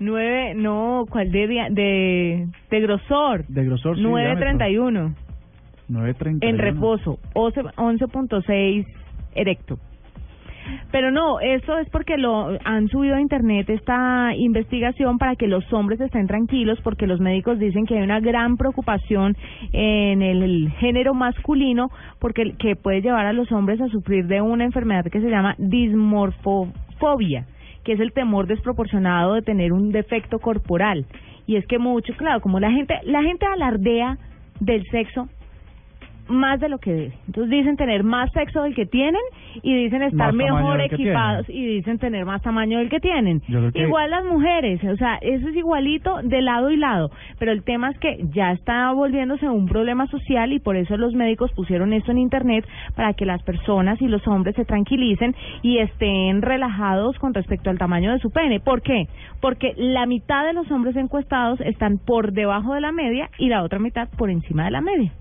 [0.00, 3.46] nueve, no, ¿cuál de dia- de, de grosor?
[3.46, 5.14] De grosor, sí, 9.31
[5.88, 6.38] 9.31.
[6.40, 8.86] en reposo, 11 11.6
[9.34, 9.78] erecto.
[10.90, 15.70] Pero no, eso es porque lo han subido a internet esta investigación para que los
[15.72, 19.36] hombres estén tranquilos porque los médicos dicen que hay una gran preocupación
[19.72, 24.64] en el, género masculino porque que puede llevar a los hombres a sufrir de una
[24.64, 27.46] enfermedad que se llama dismorfofobia
[27.84, 31.04] que es el temor desproporcionado de tener un defecto corporal.
[31.46, 34.16] Y es que mucho, claro, como la gente, la gente alardea
[34.58, 35.28] del sexo
[36.28, 37.12] más de lo que debe.
[37.26, 39.20] Entonces dicen tener más sexo del que tienen
[39.62, 43.40] y dicen estar Más mejor equipados y dicen tener más tamaño del que tienen.
[43.72, 47.62] Que- Igual las mujeres, o sea, eso es igualito de lado y lado, pero el
[47.62, 51.92] tema es que ya está volviéndose un problema social y por eso los médicos pusieron
[51.92, 57.18] esto en internet para que las personas y los hombres se tranquilicen y estén relajados
[57.18, 58.60] con respecto al tamaño de su pene.
[58.60, 59.06] ¿Por qué?
[59.40, 63.62] Porque la mitad de los hombres encuestados están por debajo de la media y la
[63.62, 65.12] otra mitad por encima de la media.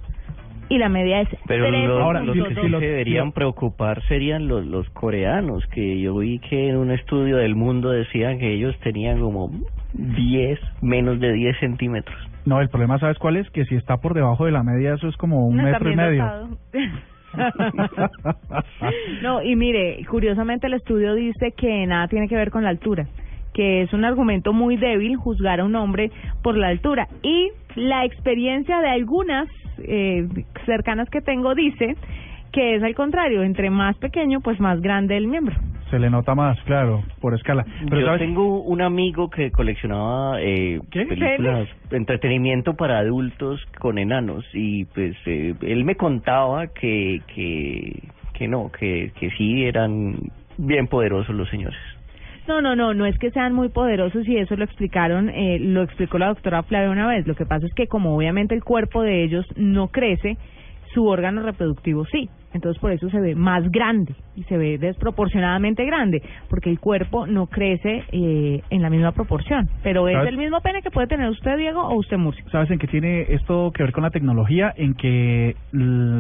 [0.70, 4.66] Y la media es Pero tres los, los que sí se deberían preocupar serían los,
[4.66, 9.20] los coreanos, que yo vi que en un estudio del mundo decían que ellos tenían
[9.20, 9.52] como
[9.94, 12.18] 10, menos de 10 centímetros.
[12.46, 13.50] No, el problema, ¿sabes cuál es?
[13.52, 15.96] Que si está por debajo de la media, eso es como un No, metro y
[15.96, 16.26] medio.
[19.22, 23.08] no, y mire, curiosamente el estudio dice que nada tiene que ver con la altura,
[23.54, 27.08] que es un argumento muy débil juzgar a un hombre por la altura.
[27.22, 29.48] Y la experiencia de algunas
[29.80, 30.28] eh,
[30.66, 31.96] cercanas que tengo dice
[32.52, 35.56] que es al contrario, entre más pequeño, pues más grande el miembro.
[35.90, 37.66] Se le nota más, claro, por escala.
[37.90, 38.22] Pero yo ¿sabes?
[38.22, 45.54] tengo un amigo que coleccionaba eh, películas, entretenimiento para adultos con enanos y pues eh,
[45.62, 50.16] él me contaba que, que, que no, que, que sí eran
[50.58, 51.78] bien poderosos los señores.
[52.48, 55.82] No, no, no, no es que sean muy poderosos y eso lo explicaron, eh, lo
[55.82, 57.26] explicó la doctora Flavia una vez.
[57.26, 60.38] Lo que pasa es que como obviamente el cuerpo de ellos no crece,
[60.94, 62.30] su órgano reproductivo sí.
[62.54, 67.26] Entonces por eso se ve más grande y se ve desproporcionadamente grande, porque el cuerpo
[67.26, 69.68] no crece eh, en la misma proporción.
[69.82, 70.30] Pero es ¿Sabes?
[70.30, 72.44] el mismo pene que puede tener usted, Diego, o usted, Murcia.
[72.52, 74.72] ¿Sabes en qué tiene esto que ver con la tecnología?
[74.76, 75.56] En que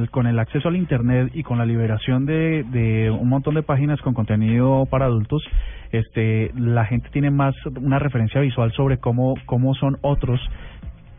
[0.10, 4.02] con el acceso al Internet y con la liberación de, de un montón de páginas
[4.02, 5.44] con contenido para adultos,
[5.92, 10.42] este, la gente tiene más una referencia visual sobre cómo, cómo son otros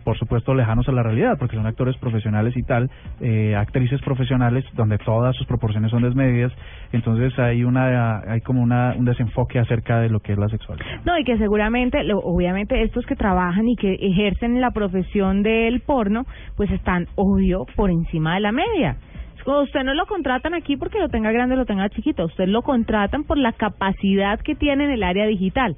[0.04, 2.90] por supuesto lejanos a la realidad, porque son actores profesionales y tal,
[3.20, 6.52] eh, actrices profesionales donde todas sus proporciones son desmedidas,
[6.92, 10.86] entonces hay una hay como una, un desenfoque acerca de lo que es la sexualidad.
[11.04, 16.24] No, y que seguramente, obviamente, estos que trabajan y que ejercen la profesión del porno,
[16.56, 18.96] pues están, obvio, por encima de la media.
[19.46, 22.62] Usted no lo contratan aquí porque lo tenga grande o lo tenga chiquito, usted lo
[22.62, 25.76] contratan por la capacidad que tiene en el área digital.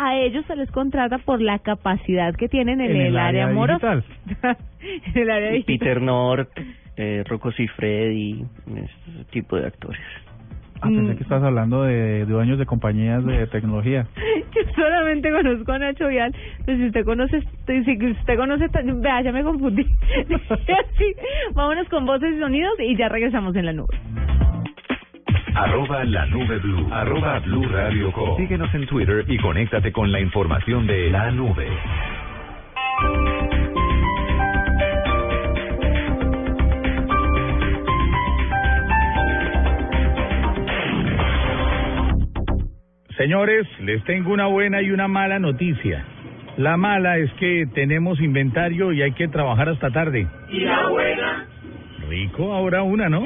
[0.00, 4.04] A ellos se les contrata por la capacidad que tienen en, el, área amorosa.
[4.80, 5.78] en el área digital.
[5.78, 6.50] Peter North,
[6.96, 8.44] eh, Rocco Siffredi,
[8.76, 10.00] ese tipo de actores.
[10.80, 14.06] Ah, pensé que estabas hablando de dueños de compañías de tecnología.
[14.54, 16.32] Yo solamente conozco a Nacho Vial.
[16.64, 19.82] Pues si usted conoce, si usted conoce, vea, ya me confundí.
[20.48, 21.14] Así,
[21.54, 23.98] vámonos con voces y sonidos y ya regresamos en la nube.
[25.58, 26.86] Arroba la nube blue.
[26.92, 28.36] Arroba blue radio com.
[28.36, 31.66] Síguenos en Twitter y conéctate con la información de la nube.
[43.16, 46.04] Señores, les tengo una buena y una mala noticia.
[46.56, 50.24] La mala es que tenemos inventario y hay que trabajar hasta tarde.
[50.50, 51.46] ¿Y la buena?
[52.08, 53.24] Rico, ahora una, ¿no?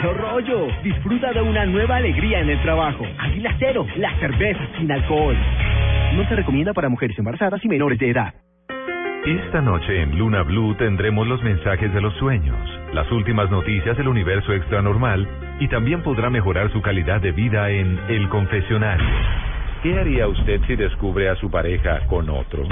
[0.00, 0.68] ¡Qué rollo!
[0.84, 3.04] Disfruta de una nueva alegría en el trabajo.
[3.18, 5.36] Águila Cero, la cerveza sin alcohol.
[6.14, 8.32] No se recomienda para mujeres embarazadas y menores de edad.
[9.26, 12.56] Esta noche en Luna Blue tendremos los mensajes de los sueños,
[12.94, 17.98] las últimas noticias del universo extranormal y también podrá mejorar su calidad de vida en
[18.08, 19.08] El Confesionario.
[19.82, 22.62] ¿Qué haría usted si descubre a su pareja con otro?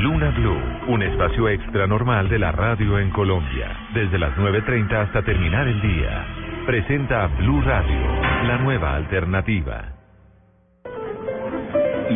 [0.00, 5.68] Luna Blue, un espacio extranormal de la radio en Colombia, desde las 9.30 hasta terminar
[5.68, 6.39] el día.
[6.66, 8.00] Presenta Blue Radio,
[8.46, 9.82] la nueva alternativa.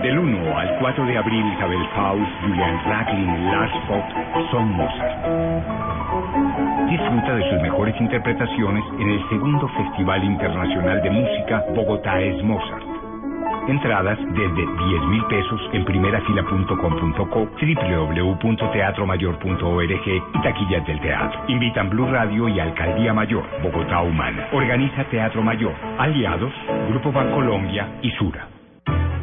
[0.02, 5.24] Del 1 al 4 de abril, Isabel Faust, Julian Racklin, Lars Vogt son Mozart.
[6.90, 12.93] Disfruta de sus mejores interpretaciones en el segundo Festival Internacional de Música Bogotá es Mozart.
[13.68, 14.68] Entradas desde 10
[15.08, 21.40] mil pesos en primerafila.com.co, www.teatromayor.org y taquillas del teatro.
[21.48, 24.48] Invitan Blue Radio y Alcaldía Mayor, Bogotá Humana.
[24.52, 26.52] Organiza Teatro Mayor, Aliados,
[26.88, 28.53] Grupo Bancolombia y Sura.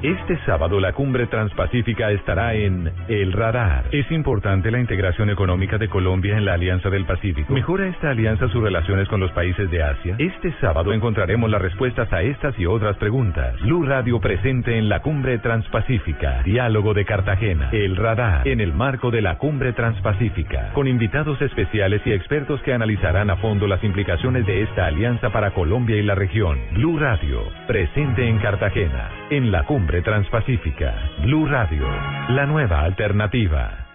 [0.03, 3.85] Este sábado la cumbre transpacífica estará en El Radar.
[3.91, 7.53] Es importante la integración económica de Colombia en la Alianza del Pacífico.
[7.53, 10.15] ¿Mejora esta alianza sus relaciones con los países de Asia?
[10.17, 13.61] Este sábado encontraremos las respuestas a estas y otras preguntas.
[13.61, 16.41] Blue Radio presente en la cumbre transpacífica.
[16.41, 17.69] Diálogo de Cartagena.
[17.71, 18.47] El Radar.
[18.47, 20.71] En el marco de la cumbre transpacífica.
[20.73, 25.51] Con invitados especiales y expertos que analizarán a fondo las implicaciones de esta alianza para
[25.51, 26.57] Colombia y la región.
[26.73, 27.43] Blue Radio.
[27.67, 29.11] Presente en Cartagena.
[29.29, 30.95] En la cumbre transpacífica.
[31.23, 31.85] Blue Radio.
[32.29, 33.90] La nueva alternativa.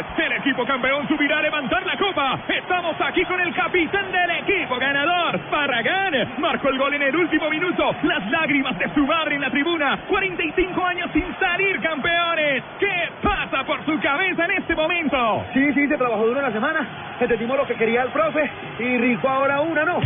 [0.00, 2.40] El equipo campeón subirá a levantar la copa.
[2.48, 6.14] Estamos aquí con el capitán del equipo ganador, Barragán.
[6.38, 7.94] Marcó el gol en el último minuto.
[8.04, 9.98] Las lágrimas de su madre en la tribuna.
[10.08, 12.62] 45 años sin salir campeones.
[12.78, 15.44] ¿Qué pasa por su cabeza en este momento?
[15.52, 17.16] Sí, sí, se trabajó duro la semana.
[17.20, 20.00] Entendimos lo que quería el profe y rico ahora una, ¿no?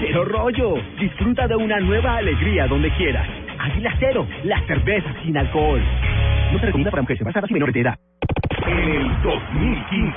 [0.00, 0.74] Cero rollo.
[1.00, 3.26] Disfruta de una nueva alegría donde quieras.
[3.58, 5.82] Águila Cero, la cerveza sin alcohol.
[6.52, 7.98] No se recomienda para mujeres embarazadas y menores de edad.
[8.68, 10.16] En el 2015.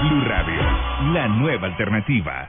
[0.00, 0.62] Blue Radio,
[1.12, 2.48] la nueva alternativa.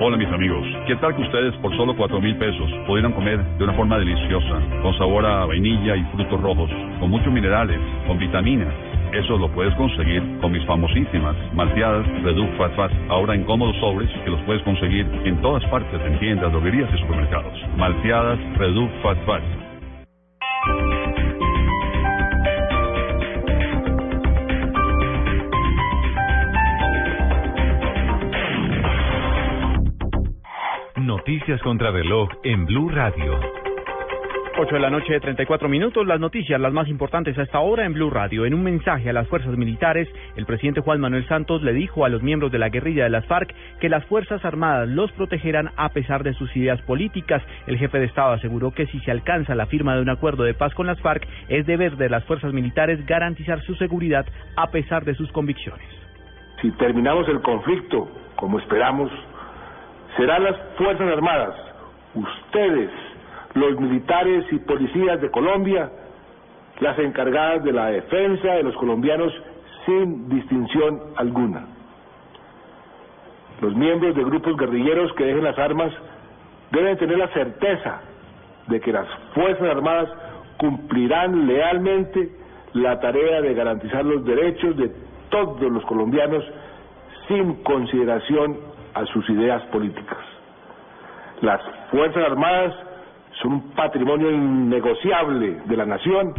[0.00, 3.62] Hola mis amigos, ¿qué tal que ustedes por solo cuatro mil pesos pudieran comer de
[3.62, 7.78] una forma deliciosa, con sabor a vainilla y frutos rojos, con muchos minerales,
[8.08, 8.93] con vitaminas?
[9.14, 14.10] Eso lo puedes conseguir con mis famosísimas malteadas Reduc Fat Fat, ahora en cómodos sobres
[14.24, 17.52] que los puedes conseguir en todas partes, en tiendas, droguerías y supermercados.
[17.76, 19.42] Malteadas Reduc Fat Fat.
[30.96, 33.63] Noticias contra reloj en Blue Radio.
[34.56, 36.06] 8 de la noche, 34 minutos.
[36.06, 38.46] Las noticias, las más importantes a esta hora en Blue Radio.
[38.46, 42.08] En un mensaje a las fuerzas militares, el presidente Juan Manuel Santos le dijo a
[42.08, 45.88] los miembros de la guerrilla de las FARC que las Fuerzas Armadas los protegerán a
[45.88, 47.42] pesar de sus ideas políticas.
[47.66, 50.54] El jefe de Estado aseguró que si se alcanza la firma de un acuerdo de
[50.54, 54.24] paz con las FARC, es deber de las fuerzas militares garantizar su seguridad
[54.56, 55.86] a pesar de sus convicciones.
[56.62, 59.10] Si terminamos el conflicto, como esperamos,
[60.16, 61.54] serán las Fuerzas Armadas,
[62.14, 62.90] ustedes,
[63.54, 65.90] los militares y policías de Colombia,
[66.80, 69.32] las encargadas de la defensa de los colombianos
[69.86, 71.66] sin distinción alguna.
[73.60, 75.92] Los miembros de grupos guerrilleros que dejen las armas
[76.72, 78.00] deben tener la certeza
[78.66, 80.08] de que las Fuerzas Armadas
[80.56, 82.30] cumplirán lealmente
[82.72, 84.90] la tarea de garantizar los derechos de
[85.28, 86.44] todos los colombianos
[87.28, 88.58] sin consideración
[88.94, 90.18] a sus ideas políticas.
[91.40, 92.74] Las Fuerzas Armadas
[93.44, 96.32] son un patrimonio innegociable de la nación.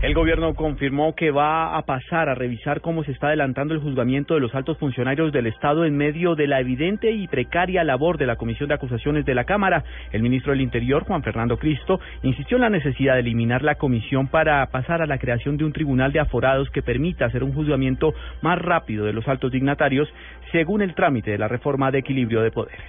[0.00, 4.32] El gobierno confirmó que va a pasar a revisar cómo se está adelantando el juzgamiento
[4.32, 8.24] de los altos funcionarios del Estado en medio de la evidente y precaria labor de
[8.24, 9.84] la Comisión de Acusaciones de la Cámara.
[10.10, 14.26] El ministro del Interior, Juan Fernando Cristo, insistió en la necesidad de eliminar la comisión
[14.28, 18.14] para pasar a la creación de un tribunal de aforados que permita hacer un juzgamiento
[18.40, 20.08] más rápido de los altos dignatarios
[20.50, 22.80] según el trámite de la reforma de equilibrio de poderes.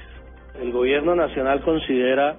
[0.62, 2.38] El gobierno nacional considera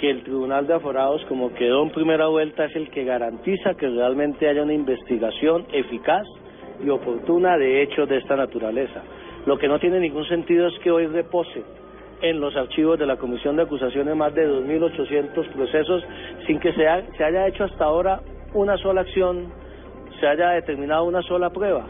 [0.00, 3.86] que el Tribunal de Aforados, como quedó en primera vuelta, es el que garantiza que
[3.86, 6.26] realmente haya una investigación eficaz
[6.82, 9.02] y oportuna de hechos de esta naturaleza.
[9.44, 11.62] Lo que no tiene ningún sentido es que hoy repose
[12.22, 16.02] en los archivos de la Comisión de Acusaciones más de 2.800 procesos
[16.46, 16.86] sin que se,
[17.18, 18.20] se haya hecho hasta ahora
[18.54, 19.52] una sola acción,
[20.18, 21.84] se haya determinado una sola prueba.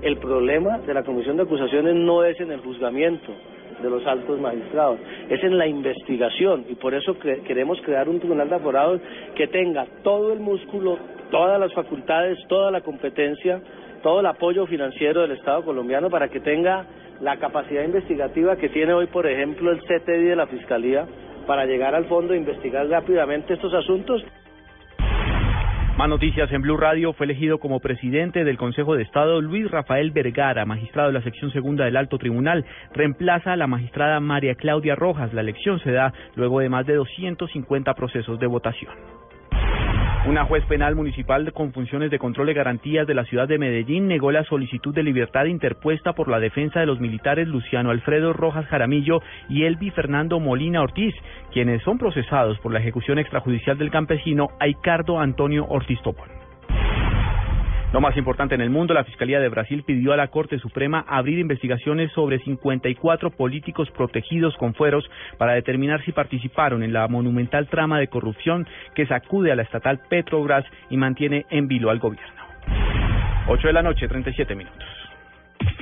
[0.00, 3.34] El problema de la Comisión de Acusaciones no es en el juzgamiento
[3.82, 8.48] de los altos magistrados, es en la investigación y por eso queremos crear un tribunal
[8.48, 9.00] de aforados
[9.34, 10.98] que tenga todo el músculo,
[11.30, 13.60] todas las facultades, toda la competencia,
[14.02, 16.86] todo el apoyo financiero del Estado colombiano para que tenga
[17.20, 21.06] la capacidad investigativa que tiene hoy, por ejemplo, el CTI de la Fiscalía
[21.46, 24.24] para llegar al fondo e investigar rápidamente estos asuntos
[26.00, 27.12] Más noticias en Blue Radio.
[27.12, 31.52] Fue elegido como presidente del Consejo de Estado Luis Rafael Vergara, magistrado de la sección
[31.52, 32.64] segunda del Alto Tribunal.
[32.94, 35.34] Reemplaza a la magistrada María Claudia Rojas.
[35.34, 38.94] La elección se da luego de más de 250 procesos de votación.
[40.30, 44.06] Una juez penal municipal con funciones de control y garantías de la ciudad de Medellín
[44.06, 48.64] negó la solicitud de libertad interpuesta por la defensa de los militares Luciano Alfredo Rojas
[48.66, 51.16] Jaramillo y Elvi Fernando Molina Ortiz,
[51.52, 56.39] quienes son procesados por la ejecución extrajudicial del campesino Aicardo Antonio Ortiz Topón.
[57.92, 61.04] Lo más importante en el mundo, la Fiscalía de Brasil pidió a la Corte Suprema
[61.08, 67.66] abrir investigaciones sobre 54 políticos protegidos con fueros para determinar si participaron en la monumental
[67.66, 72.40] trama de corrupción que sacude a la estatal Petrobras y mantiene en vilo al gobierno.
[73.48, 74.86] 8 de la noche, 37 minutos.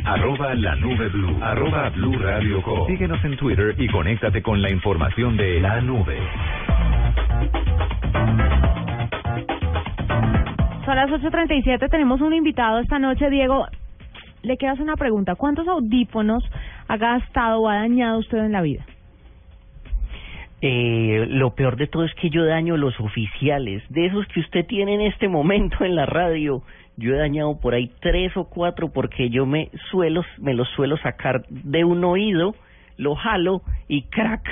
[0.04, 1.38] Arroba la nube blue.
[1.42, 2.86] Arroba blue radio com.
[2.86, 6.18] Síguenos en Twitter y conéctate con la información de la nube.
[10.88, 13.66] Son las 8.37, tenemos un invitado esta noche, Diego.
[14.42, 15.34] Le hacer una pregunta.
[15.34, 16.42] ¿Cuántos audífonos
[16.88, 18.86] ha gastado o ha dañado usted en la vida?
[20.62, 24.64] Eh, lo peor de todo es que yo daño los oficiales, de esos que usted
[24.64, 26.62] tiene en este momento en la radio.
[26.96, 30.96] Yo he dañado por ahí tres o cuatro porque yo me suelo, me los suelo
[30.96, 32.54] sacar de un oído,
[32.96, 34.48] lo jalo y crack.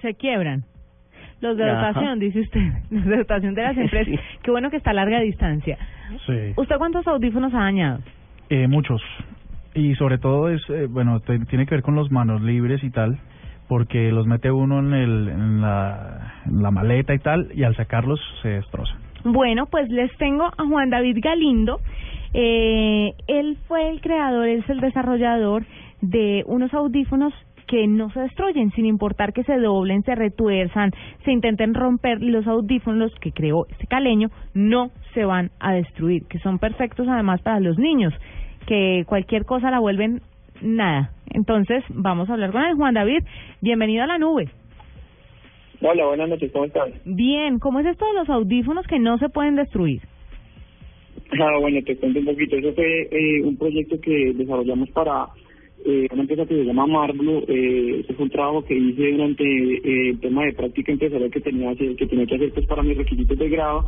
[0.00, 0.69] Se quiebran.
[1.40, 1.88] Los de Ajá.
[1.88, 2.60] dotación, dice usted.
[2.90, 4.14] Los de dotación de las empresas.
[4.14, 4.20] Sí.
[4.42, 5.78] Qué bueno que está a larga distancia.
[6.26, 6.52] Sí.
[6.56, 8.00] ¿Usted cuántos audífonos ha dañado?
[8.50, 9.00] Eh, muchos.
[9.74, 13.18] Y sobre todo es, eh, bueno, tiene que ver con los manos libres y tal,
[13.68, 17.76] porque los mete uno en, el, en, la, en la maleta y tal, y al
[17.76, 18.92] sacarlos se destroza.
[19.24, 21.78] Bueno, pues les tengo a Juan David Galindo.
[22.34, 25.64] Eh, él fue el creador, él es el desarrollador
[26.00, 27.32] de unos audífonos
[27.70, 30.90] que no se destruyen, sin importar que se doblen, se retuerzan,
[31.24, 36.40] se intenten romper, los audífonos que creó este caleño no se van a destruir, que
[36.40, 38.12] son perfectos además para los niños,
[38.66, 40.20] que cualquier cosa la vuelven
[40.60, 41.12] nada.
[41.32, 42.74] Entonces, vamos a hablar con él.
[42.74, 43.22] Juan David,
[43.60, 44.48] bienvenido a la nube.
[45.80, 46.90] Hola, buenas noches, ¿cómo están?
[47.04, 50.02] Bien, ¿cómo es esto de los audífonos que no se pueden destruir?
[51.40, 52.56] Ah, bueno, te cuento un poquito.
[52.56, 55.28] Eso fue eh, un proyecto que desarrollamos para
[55.84, 57.44] eh, una empresa que se llama Marblu.
[57.48, 61.74] Eh, fue un trabajo que hice durante eh, el tema de práctica empresarial que tenía,
[61.74, 63.86] que que tenía que hacer pues, para mis requisitos de grado.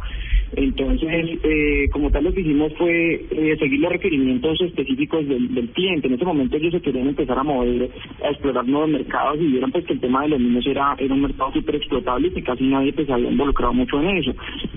[0.54, 5.68] Entonces, eh, como tal, lo que hicimos fue eh, seguir los requerimientos específicos del, del
[5.70, 6.08] cliente.
[6.08, 7.90] En ese momento ellos se querían empezar a mover,
[8.22, 11.14] a explorar nuevos mercados y vieron pues que el tema de los niños era, era
[11.14, 14.34] un mercado súper explotable y que casi nadie pues había involucrado mucho en eso.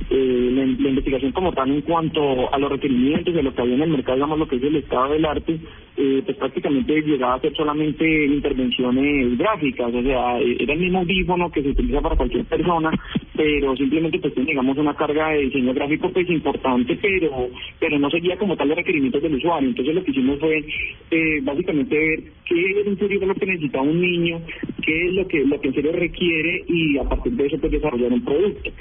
[0.10, 3.76] Eh, la, la investigación como tal en cuanto a los requerimientos de lo que había
[3.76, 5.60] en el mercado, digamos lo que es el estado del arte,
[5.98, 11.52] eh, pues prácticamente llegaba a ser solamente intervenciones gráficas, o sea, era el mismo audífono
[11.52, 12.92] que se utiliza para cualquier persona,
[13.36, 17.50] pero simplemente pues digamos una carga de diseño gráfico pues importante, pero
[17.80, 19.70] pero no seguía como tal los requerimientos del usuario.
[19.70, 20.64] Entonces lo que hicimos fue
[21.12, 24.42] eh, básicamente ver qué es en serio lo que necesita un niño,
[24.82, 27.72] qué es lo que lo que en serio requiere y a partir de eso pues
[27.72, 28.72] desarrollar un producto.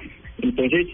[0.43, 0.87] Entonces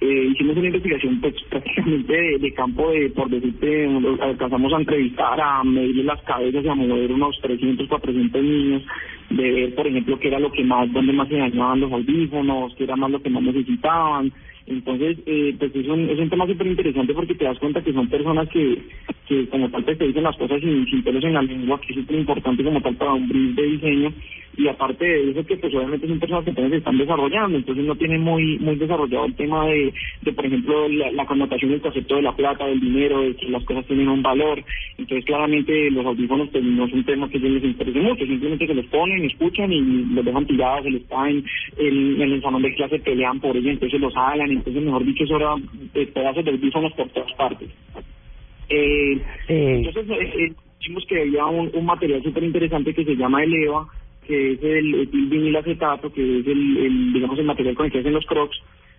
[0.00, 3.86] eh, hicimos una investigación pues prácticamente de, campo de, por decirte,
[4.20, 8.82] alcanzamos a entrevistar, a medir las cabezas a mover unos 300, 400 niños,
[9.28, 12.74] de ver, por ejemplo, qué era lo que más, dónde más se dañaban los audífonos,
[12.76, 14.32] qué era más lo que más necesitaban.
[14.70, 17.92] Entonces, eh, pues es un, es un tema súper interesante porque te das cuenta que
[17.92, 18.78] son personas que,
[19.26, 21.92] que como tal pues, te dicen las cosas sin, sin pelos en la lengua, que
[21.92, 24.12] es súper importante como tal para un brief de diseño.
[24.56, 27.94] Y aparte de eso, que pues obviamente son personas que apenas están desarrollando, entonces no
[27.94, 29.92] tienen muy muy desarrollado el tema de,
[30.22, 33.48] de por ejemplo, la, la connotación del concepto de la plata, del dinero, de que
[33.48, 34.62] las cosas tienen un valor.
[34.98, 38.74] Entonces, claramente los audífonos pues, no es un tema que les interese mucho, simplemente se
[38.74, 39.80] los ponen, escuchan y
[40.14, 41.44] los dejan tirados, se les caen,
[41.78, 45.24] en, en el salón de clase pelean por ellos, entonces los jalan, entonces mejor dicho,
[45.24, 45.54] eso era
[45.94, 47.68] eh, pedazos de audífonos por todas partes.
[48.68, 50.52] Eh, Entonces, eh, eh,
[50.86, 53.88] vimos que había un, un material súper interesante que se llama el EVA,
[54.26, 57.92] que es el, el vinil acetato, que es el, el, digamos, el material con el
[57.92, 58.56] que hacen los crocs,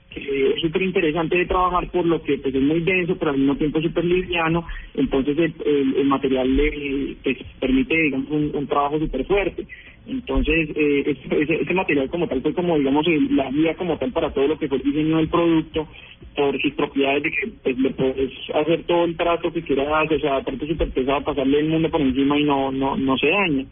[0.10, 3.38] que es súper interesante de trabajar por lo que pues, es muy denso, pero al
[3.38, 8.68] mismo tiempo súper liviano, entonces el, el, el material le pues, permite, digamos, un, un
[8.68, 9.66] trabajo súper fuerte.
[10.08, 14.12] Entonces, eh, ese, ese- ese material como tal fue como, digamos, la guía como tal
[14.12, 15.88] para todo lo que fue el diseño del producto,
[16.36, 20.20] por sus propiedades de que pues, le puedes hacer todo el trato que quieras, o
[20.20, 23.66] sea, aparte súper pesado, pasarle el mundo por encima y no no no se daña.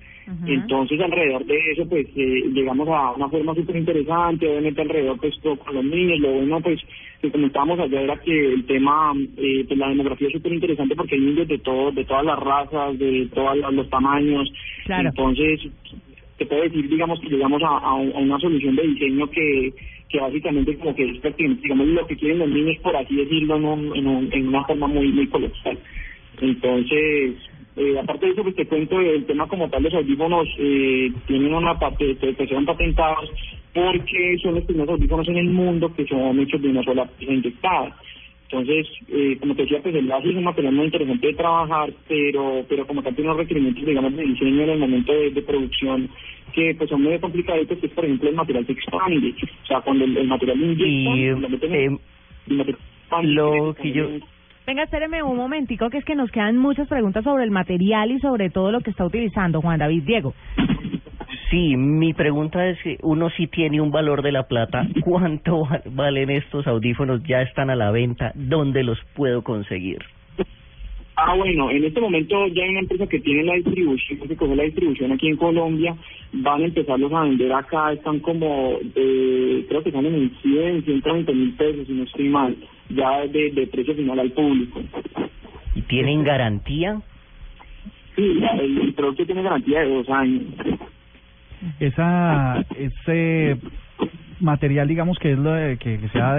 [0.45, 5.39] Entonces, alrededor de eso, pues, eh, llegamos a una forma súper interesante, obviamente alrededor, pues,
[5.41, 6.79] todo con los niños, lo bueno, pues,
[7.21, 11.15] que comentábamos allá era que el tema, eh, pues, la demografía es súper interesante porque
[11.15, 14.47] hay niños de todo, de todas las razas, de todos los, los tamaños,
[14.85, 15.09] Claro.
[15.09, 15.61] entonces,
[16.39, 19.73] te puedo decir, digamos, que llegamos a, a un- a una solución de diseño que
[20.09, 23.57] que básicamente como que es prácticamente, digamos, lo que quieren los niños, por así decirlo,
[23.57, 25.77] en, un- en, un- en una forma muy muy coloquial.
[26.41, 27.35] Entonces,
[27.75, 31.53] eh, aparte de eso, pues te cuento el tema como tal, los audífonos eh, tienen
[31.53, 33.29] una parte, que que son patentados
[33.73, 37.95] porque son los primeros audífonos en el mundo que son hechos de una sola inyectada.
[38.51, 41.91] Entonces, eh, como te decía, pues el láser es un material muy interesante de trabajar,
[42.07, 45.41] pero pero como tal tiene unos requerimientos, digamos, de diseño en el momento de, de
[45.43, 46.09] producción
[46.53, 49.35] que pues son medio complicaditos, que es por ejemplo el material se expande.
[49.63, 51.99] O sea, cuando el, el material inyecta, lo meten en-
[52.49, 54.09] el material expande, lo que yo
[54.65, 58.19] Venga, espéreme un momentico, que es que nos quedan muchas preguntas sobre el material y
[58.19, 60.33] sobre todo lo que está utilizando Juan David Diego.
[61.49, 64.87] Sí, mi pregunta es, que uno sí tiene un valor de la plata.
[65.03, 67.23] ¿Cuánto val- valen estos audífonos?
[67.23, 68.31] ¿Ya están a la venta?
[68.35, 69.99] ¿Dónde los puedo conseguir?
[71.21, 74.55] Ah, bueno, en este momento ya hay una empresa que tiene la distribución, que coge
[74.55, 75.93] la distribución aquí en Colombia,
[76.31, 81.33] van a empezarlos a vender acá, están como, eh, creo que salen en 100, 120
[81.33, 82.55] mil pesos, si no estoy mal,
[82.89, 84.79] ya de, de precio final al público.
[85.75, 87.01] ¿Y tienen garantía?
[88.15, 90.43] Sí, el, el producto tiene garantía de dos años.
[91.79, 93.57] Esa, ese
[94.39, 96.35] material, digamos que es lo de- que, sea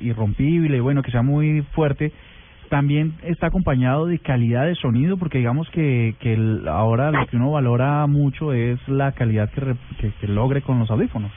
[0.00, 2.12] irrompible, bueno, que sea muy fuerte,
[2.68, 6.36] también está acompañado de calidad de sonido, porque digamos que, que
[6.68, 10.78] ahora lo que uno valora mucho es la calidad que, re- que, que logre con
[10.78, 11.30] los audífonos.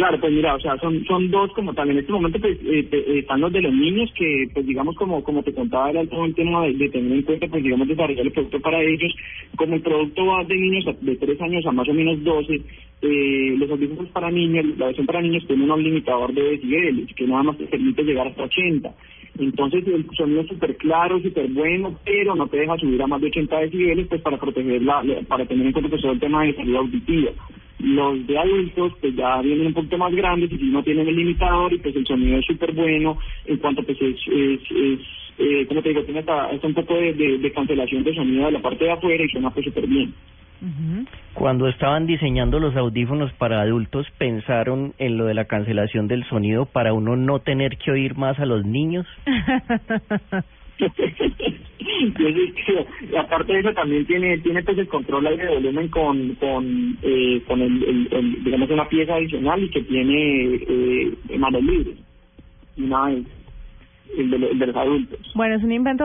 [0.00, 1.90] Claro, pues mira, o sea, son son dos como tal.
[1.90, 4.96] En este momento pues eh, te- eh, están los de los niños que, pues digamos
[4.96, 8.26] como como te contaba era todo el tema de, tener en cuenta, pues digamos desarrollar
[8.26, 9.14] el producto para ellos.
[9.56, 12.62] Como el producto va de niños de 3 años a más o menos 12,
[13.02, 17.28] eh, los audífonos para niños, la versión para niños tiene un limitador de decibeles que
[17.28, 18.94] nada más te permite llegar hasta 80.
[19.38, 23.20] Entonces el sonido es súper claro, súper bueno, pero no te deja subir a más
[23.20, 26.44] de 80 decibeles pues para proteger la- para tener en cuenta pues todo el tema
[26.44, 27.32] de salud auditiva.
[27.82, 31.16] Los de adultos pues ya vienen un poquito más grandes y si no tienen el
[31.16, 35.00] limitador y pues el sonido es súper bueno en cuanto pues es, es, es
[35.38, 38.46] eh, como te digo, tiene hasta, hasta un poco de, de, de cancelación de sonido
[38.46, 40.14] de la parte de afuera y suena pues súper bien.
[41.32, 46.66] Cuando estaban diseñando los audífonos para adultos, ¿pensaron en lo de la cancelación del sonido
[46.66, 49.06] para uno no tener que oír más a los niños?
[52.00, 56.98] Y aparte de eso también tiene tiene pues el control aire de volumen con con
[57.02, 61.96] eh, con el- el, digamos una pieza adicional y que tiene eh, manos libres
[62.78, 63.26] una vez
[64.18, 66.04] el de, lo- el de los adultos Bueno, es un invento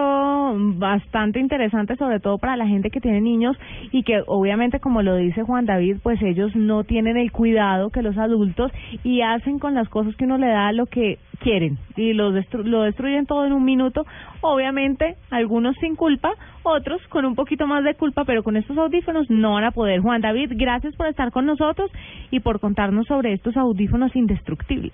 [0.78, 3.58] bastante interesante, sobre todo para la gente que tiene niños
[3.92, 8.02] y que obviamente, como lo dice Juan David, pues ellos no tienen el cuidado que
[8.04, 8.72] los adultos
[9.04, 12.64] y hacen con las cosas que uno le da lo que quieren y lo, destru-
[12.64, 14.06] lo destruyen todo en un minuto.
[14.42, 16.32] Obviamente, algunos sin culpa,
[16.64, 20.00] otros con un poquito más de culpa, pero con estos audífonos no van a poder.
[20.02, 21.92] Juan David, gracias por estar con nosotros
[22.32, 24.94] y por contarnos sobre estos audífonos indestructibles.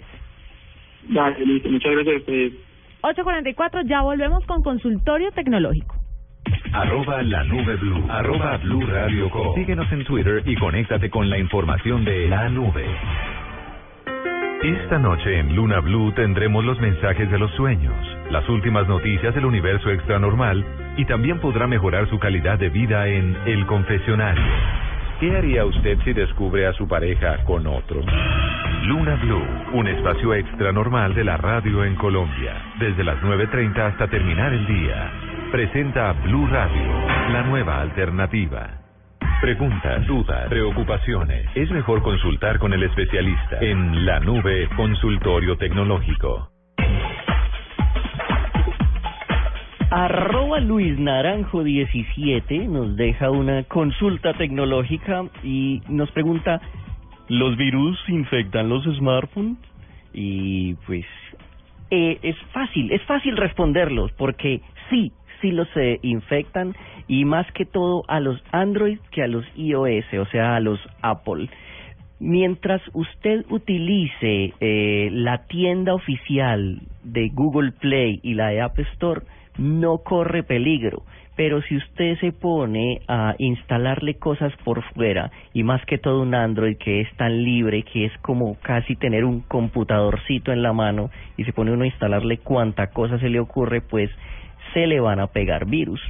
[1.10, 1.36] Dale,
[1.70, 2.54] muchas gracias a ustedes
[3.02, 5.96] 844, ya volvemos con consultorio tecnológico.
[6.74, 8.06] Arroba la nube blue.
[8.10, 9.56] Arroba blue radio com.
[9.56, 12.86] Síguenos en Twitter y conéctate con la información de la nube.
[14.64, 17.96] Esta noche en Luna Blue tendremos los mensajes de los sueños,
[18.30, 20.64] las últimas noticias del universo extranormal
[20.98, 24.44] y también podrá mejorar su calidad de vida en El Confesionario.
[25.22, 28.02] ¿Qué haría usted si descubre a su pareja con otro?
[28.88, 34.08] Luna Blue, un espacio extra normal de la radio en Colombia, desde las 9.30 hasta
[34.08, 35.12] terminar el día.
[35.52, 38.68] Presenta Blue Radio, la nueva alternativa.
[39.42, 41.46] Preguntas, dudas, preocupaciones.
[41.54, 46.50] Es mejor consultar con el especialista en la nube consultorio tecnológico.
[49.92, 56.62] Arroba Luis Naranjo 17 nos deja una consulta tecnológica y nos pregunta,
[57.28, 59.58] ¿los virus infectan los smartphones?
[60.14, 61.04] Y pues
[61.90, 65.12] eh, es fácil, es fácil responderlos porque sí,
[65.42, 66.74] sí los eh, infectan
[67.10, 70.80] y más que todo a los Android que a los iOS, o sea, a los
[71.02, 71.50] Apple.
[72.18, 79.24] Mientras usted utilice eh, la tienda oficial de Google Play y la de App Store,
[79.58, 81.04] no corre peligro.
[81.36, 86.36] Pero si usted se pone a instalarle cosas por fuera, y más que todo un
[86.36, 91.10] Android que es tan libre, que es como casi tener un computadorcito en la mano,
[91.38, 94.12] y se pone uno a instalarle cuanta cosa se le ocurre, pues
[94.74, 96.02] se le van a pegar virus.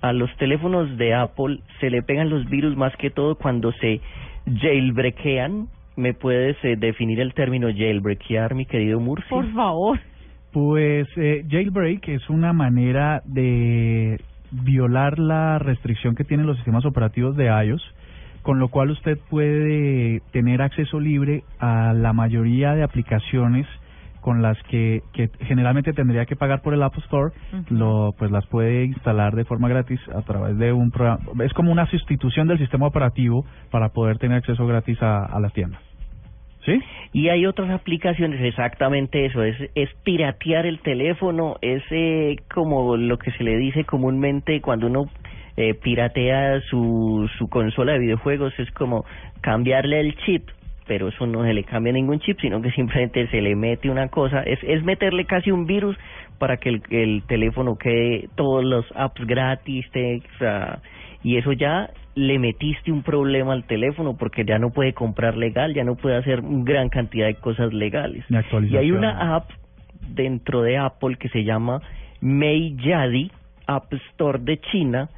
[0.00, 4.00] A los teléfonos de Apple se le pegan los virus más que todo cuando se
[4.46, 5.68] jailbreakean.
[5.96, 9.28] ¿Me puedes eh, definir el término jailbreakear, mi querido Murphy?
[9.28, 10.00] Por favor.
[10.52, 14.20] Pues eh, jailbreak es una manera de
[14.50, 17.82] violar la restricción que tienen los sistemas operativos de iOS,
[18.42, 23.66] con lo cual usted puede tener acceso libre a la mayoría de aplicaciones
[24.20, 27.32] con las que, que generalmente tendría que pagar por el App Store,
[27.70, 31.20] lo, pues las puede instalar de forma gratis a través de un programa.
[31.44, 35.52] Es como una sustitución del sistema operativo para poder tener acceso gratis a, a las
[35.52, 35.89] tiendas.
[36.64, 36.78] ¿Sí?
[37.14, 43.18] Y hay otras aplicaciones, exactamente eso, es, es piratear el teléfono, es eh, como lo
[43.18, 45.06] que se le dice comúnmente cuando uno
[45.56, 49.06] eh, piratea su, su consola de videojuegos, es como
[49.40, 50.48] cambiarle el chip,
[50.86, 54.08] pero eso no se le cambia ningún chip, sino que simplemente se le mete una
[54.08, 55.96] cosa, es, es meterle casi un virus
[56.38, 60.80] para que el, el teléfono quede todos los apps gratis, te- o sea,
[61.22, 65.74] y eso ya le metiste un problema al teléfono porque ya no puede comprar legal,
[65.74, 68.24] ya no puede hacer gran cantidad de cosas legales.
[68.68, 69.50] Y hay una app
[70.08, 71.80] dentro de Apple que se llama
[72.20, 73.30] Meiyadi
[73.66, 75.08] App Store de China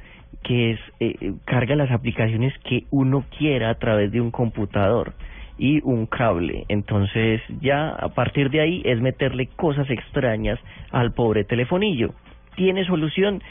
[0.43, 5.13] que es eh, carga las aplicaciones que uno quiera a través de un computador
[5.57, 6.65] y un cable.
[6.67, 10.59] Entonces ya a partir de ahí es meterle cosas extrañas
[10.91, 12.13] al pobre telefonillo.
[12.55, 13.41] ¿Tiene solución?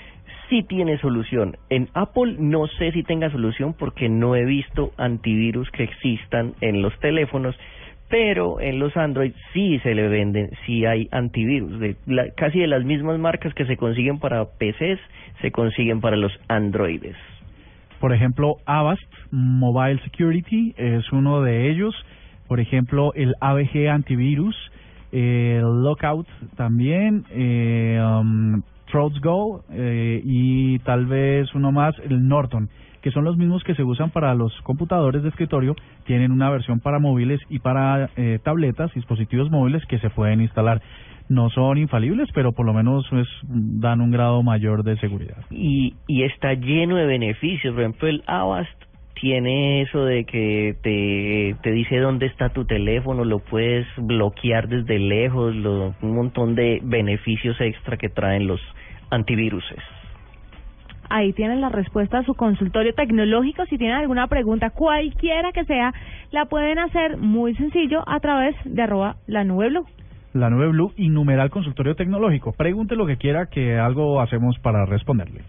[0.52, 1.56] Sí tiene solución.
[1.70, 6.82] En Apple no sé si tenga solución porque no he visto antivirus que existan en
[6.82, 7.56] los teléfonos,
[8.10, 11.96] pero en los Android sí se le venden, sí hay antivirus, de
[12.36, 15.00] casi de las mismas marcas que se consiguen para PCs,
[15.40, 17.16] se consiguen para los Androides.
[17.98, 19.00] Por ejemplo, Avast
[19.30, 21.94] Mobile Security es uno de ellos.
[22.46, 24.54] Por ejemplo, el ABG Antivirus,
[25.12, 26.26] el Lockout
[26.56, 28.62] también, eh, um,
[28.92, 32.68] Go eh, y tal vez uno más, el Norton
[33.02, 35.74] que son los mismos que se usan para los computadores de escritorio,
[36.06, 40.80] tienen una versión para móviles y para eh, tabletas, dispositivos móviles que se pueden instalar.
[41.28, 43.04] No son infalibles, pero por lo menos
[43.48, 45.38] dan un grado mayor de seguridad.
[45.50, 47.74] Y, y está lleno de beneficios.
[47.74, 48.70] Por ejemplo, el Avast
[49.20, 54.98] tiene eso de que te, te dice dónde está tu teléfono, lo puedes bloquear desde
[54.98, 58.60] lejos, lo, un montón de beneficios extra que traen los
[59.12, 59.78] antiviruses.
[61.08, 63.66] Ahí tienen la respuesta a su consultorio tecnológico.
[63.66, 65.92] Si tienen alguna pregunta, cualquiera que sea,
[66.30, 69.86] la pueden hacer muy sencillo a través de arroba la nube blue.
[70.32, 72.52] La nube blue y numeral consultorio tecnológico.
[72.52, 75.42] Pregunte lo que quiera que algo hacemos para responderle.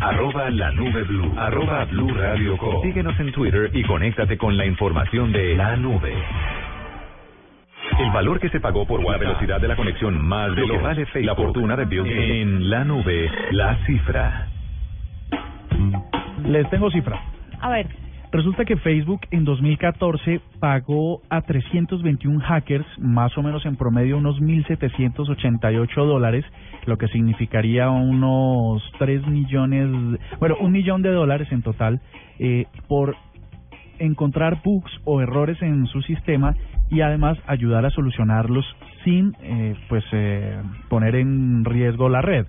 [0.00, 1.32] Arroba la nube blue.
[1.38, 6.12] Arroba blue radio Síguenos en Twitter y conéctate con la información de la nube.
[7.98, 10.78] El valor que se pagó por la velocidad de la conexión más de lo que
[10.78, 14.48] vale Facebook, la fortuna de Bill en la nube, la cifra.
[16.44, 17.20] Les tengo cifra.
[17.60, 17.86] A ver.
[18.32, 24.40] Resulta que Facebook en 2014 pagó a 321 hackers, más o menos en promedio unos
[24.40, 26.44] 1.788 dólares,
[26.84, 32.00] lo que significaría unos 3 millones, bueno, un millón de dólares en total,
[32.40, 33.14] eh, por
[34.00, 36.56] encontrar bugs o errores en su sistema
[36.94, 38.64] y además ayudar a solucionarlos
[39.02, 40.56] sin eh, pues eh,
[40.88, 42.46] poner en riesgo la red.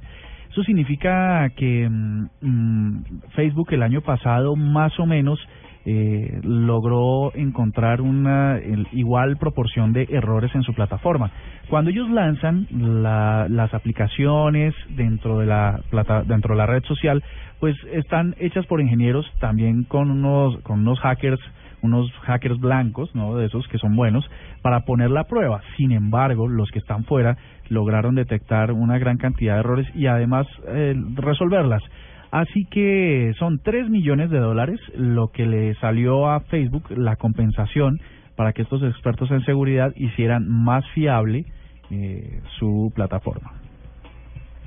[0.52, 3.04] Eso significa que mm, mm,
[3.36, 5.40] Facebook el año pasado más o menos
[5.88, 8.60] eh, logró encontrar una
[8.92, 11.32] igual proporción de errores en su plataforma.
[11.68, 17.24] Cuando ellos lanzan la, las aplicaciones dentro de la plata, dentro de la red social,
[17.60, 21.42] pues están hechas por ingenieros también con unos con unos hackers
[21.86, 23.38] unos hackers blancos, ¿no?
[23.38, 24.30] De esos que son buenos,
[24.62, 25.62] para poner la prueba.
[25.78, 27.38] Sin embargo, los que están fuera
[27.70, 31.84] lograron detectar una gran cantidad de errores y además eh, resolverlas.
[32.32, 38.00] Así que son 3 millones de dólares lo que le salió a Facebook la compensación
[38.36, 41.46] para que estos expertos en seguridad hicieran más fiable
[41.92, 43.54] eh, su plataforma.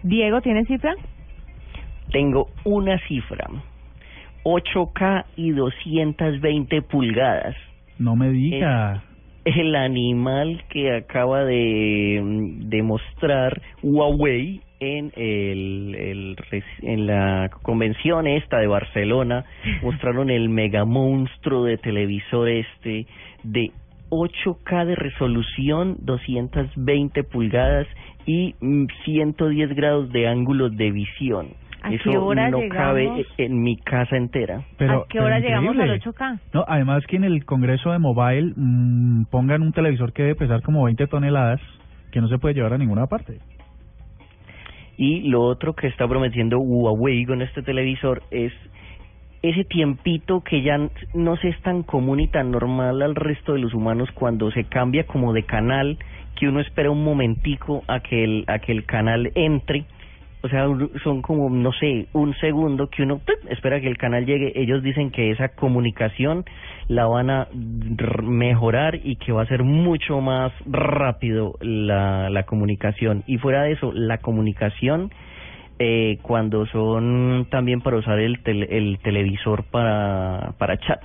[0.03, 0.95] Diego, ¿tiene cifra?
[2.11, 3.47] Tengo una cifra.
[4.45, 7.57] 8K y 220 pulgadas.
[7.99, 9.03] No me diga.
[9.45, 12.21] El animal que acaba de,
[12.61, 16.37] de mostrar Huawei en el, el,
[16.83, 19.45] en la convención esta de Barcelona
[19.83, 23.07] mostraron el mega monstruo de televisor este
[23.43, 23.73] de
[24.11, 27.87] 8K de resolución, 220 pulgadas
[28.27, 28.55] y
[29.05, 31.49] 110 grados de ángulo de visión.
[31.83, 32.77] ¿A Eso qué hora no llegamos?
[32.77, 34.63] cabe en mi casa entera.
[34.77, 36.11] Pero, ¿A qué hora pero llegamos al increíble.
[36.11, 36.41] 8K?
[36.55, 40.63] No, además que en el Congreso de Mobile mm, pongan un televisor que debe pesar
[40.63, 41.61] como 20 toneladas,
[42.11, 43.39] que no se puede llevar a ninguna parte.
[44.97, 48.53] Y lo otro que está prometiendo Huawei con este televisor es
[49.43, 50.77] ese tiempito que ya
[51.15, 54.65] no se es tan común y tan normal al resto de los humanos cuando se
[54.65, 55.97] cambia como de canal,
[56.35, 59.85] que uno espera un momentico a que el, a que el canal entre.
[60.41, 60.67] O sea,
[61.03, 64.53] son como, no sé, un segundo que uno espera que el canal llegue.
[64.55, 66.45] Ellos dicen que esa comunicación
[66.87, 67.49] la van a
[68.23, 73.25] mejorar y que va a ser mucho más rápido la, la comunicación.
[73.27, 75.11] Y fuera de eso, la comunicación
[75.81, 81.05] eh, cuando son también para usar el, tele- el televisor para, para chats.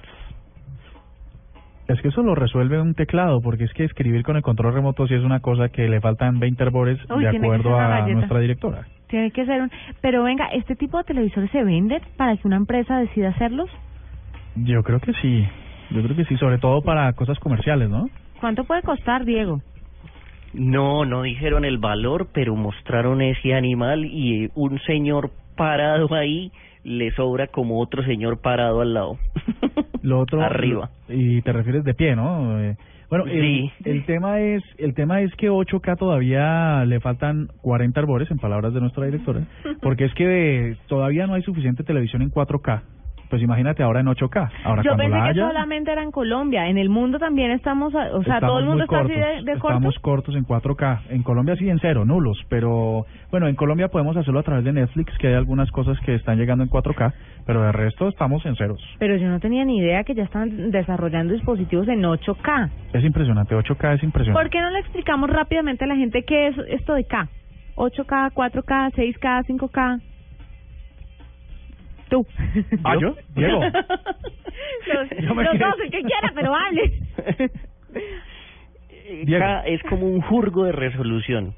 [1.87, 5.05] Es que eso lo resuelve un teclado, porque es que escribir con el control remoto
[5.05, 8.87] sí es una cosa que le faltan 20 herbores Uy, de acuerdo a nuestra directora.
[9.13, 9.69] Tiene que ser un...
[10.01, 13.69] Pero venga, ¿este tipo de televisores se venden para que una empresa decida hacerlos?
[14.55, 15.47] Yo creo que sí,
[15.91, 18.09] yo creo que sí, sobre todo para cosas comerciales, ¿no?
[18.39, 19.61] ¿Cuánto puede costar, Diego?
[20.55, 26.51] No, no dijeron el valor, pero mostraron ese animal y un señor parado ahí
[26.83, 29.19] le sobra como otro señor parado al lado.
[30.01, 30.89] Lo otro Arriba.
[31.07, 32.59] Y te refieres de pie, ¿no?
[32.59, 32.77] Eh,
[33.13, 33.71] bueno, el, Sí.
[33.85, 38.73] el tema es el tema es que 8K todavía le faltan 40 arbores en palabras
[38.73, 39.41] de nuestra directora,
[39.83, 42.81] porque es que todavía no hay suficiente televisión en 4K.
[43.29, 44.49] Pues imagínate ahora en 8K.
[44.63, 46.67] Ahora Yo pensé que haya, solamente era en Colombia.
[46.67, 49.59] En el mundo también estamos, o sea, todo el estamos mundo está así de, de
[49.59, 49.77] corto.
[49.77, 50.99] Estamos cortos en 4K.
[51.09, 52.37] En Colombia sí en cero, nulos.
[52.49, 56.15] Pero bueno, en Colombia podemos hacerlo a través de Netflix, que hay algunas cosas que
[56.15, 57.13] están llegando en 4K,
[57.45, 58.81] pero de resto estamos en ceros.
[58.99, 62.69] Pero yo no tenía ni idea que ya están desarrollando dispositivos en 8K.
[62.93, 64.33] Es impresionante, 8K es impresionante.
[64.33, 67.27] ¿Por qué no le explicamos rápidamente a la gente qué es esto de K?
[67.75, 70.01] 8K, 4K, 6K, 5K.
[72.13, 72.27] Tú.
[72.83, 73.15] ¿Ah, yo?
[73.33, 73.59] Diego.
[73.63, 76.99] los Yo los dos, el que quiera, pero hable.
[79.39, 81.55] Ca- es como un jurgo de resolución.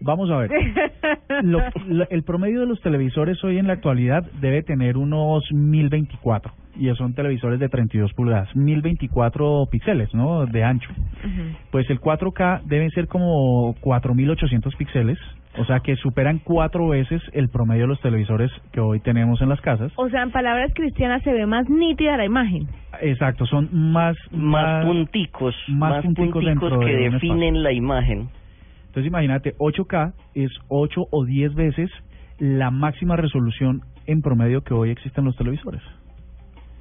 [0.00, 0.50] Vamos a ver.
[1.42, 6.52] Lo- lo- el promedio de los televisores hoy en la actualidad debe tener unos 1024
[6.76, 10.46] y son televisores de 32 pulgadas, 1024 píxeles, ¿no?
[10.46, 10.88] De ancho.
[11.70, 15.18] Pues el 4K deben ser como 4800 píxeles,
[15.58, 19.48] o sea que superan cuatro veces el promedio de los televisores que hoy tenemos en
[19.48, 19.92] las casas.
[19.96, 22.68] O sea, en palabras cristianas se ve más nítida la imagen.
[23.00, 28.28] Exacto, son más Más punticos, más punticos, dentro que de un definen la imagen.
[28.98, 31.88] Entonces imagínate, 8K es 8 o 10 veces
[32.40, 35.80] la máxima resolución en promedio que hoy existen los televisores.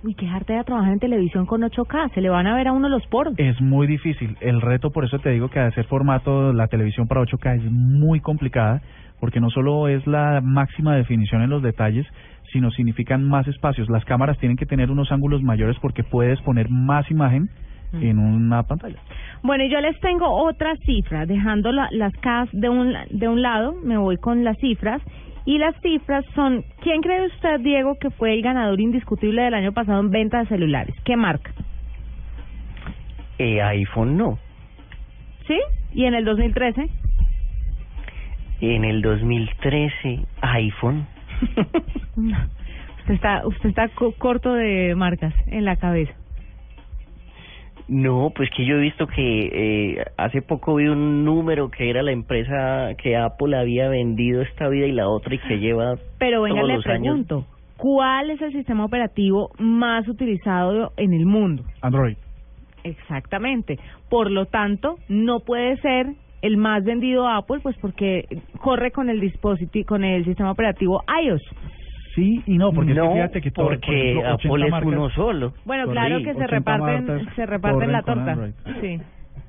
[0.04, 2.16] Uy, qué arte de trabajar en televisión con 8K.
[2.16, 3.36] Se le van a ver a uno los poros.
[3.38, 4.36] Es muy difícil.
[4.42, 8.20] El reto, por eso te digo que hacer formato, la televisión para 8K es muy
[8.20, 8.82] complicada,
[9.20, 12.08] porque no solo es la máxima definición en los detalles,
[12.52, 13.90] sino significan más espacios.
[13.90, 17.52] Las cámaras tienen que tener unos ángulos mayores porque puedes poner más imagen
[17.94, 18.98] en una pantalla.
[19.44, 23.42] Bueno, y yo les tengo otra cifra, dejando la- las K de un, de un
[23.42, 25.02] lado, me voy con las cifras.
[25.46, 29.72] Y las cifras son, ¿quién cree usted, Diego, que fue el ganador indiscutible del año
[29.72, 30.94] pasado en venta de celulares?
[31.06, 31.52] ¿Qué marca?
[33.40, 34.38] Eh, iPhone no.
[35.48, 35.58] ¿Sí?
[35.94, 36.90] ¿Y en el 2013?
[38.60, 41.08] En el 2013, iPhone.
[42.18, 42.36] No.
[43.02, 46.12] Usted está, usted está co- corto de marcas en la cabeza.
[47.88, 52.04] No, pues que yo he visto que eh, hace poco vi un número que era
[52.04, 56.42] la empresa que Apple había vendido esta vida y la otra y que lleva Pero
[56.42, 57.02] venga, todos le los años.
[57.02, 57.46] pregunto,
[57.78, 61.64] ¿cuál es el sistema operativo más utilizado en el mundo?
[61.82, 62.18] Android.
[62.84, 63.80] Exactamente.
[64.10, 66.08] Por lo tanto, no puede ser
[66.42, 68.26] el más vendido Apple, pues porque
[68.60, 71.42] corre con el dispositivo, con el sistema operativo iOS.
[72.18, 74.66] Sí y no, porque es que No, fíjate que todo, por porque ejemplo, 80 Apple
[74.66, 75.54] es marcas- uno solo.
[75.66, 78.38] Bueno, claro que se 80 reparten, se reparten la torta.
[78.82, 79.00] Sí.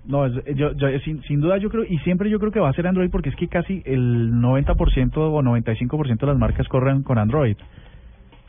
[0.04, 2.68] No, es- yo, yo, sin, sin duda yo creo, y siempre yo creo que va
[2.68, 7.02] a ser Android porque es que casi el 90% o 95% de las marcas corren
[7.02, 7.56] con Android.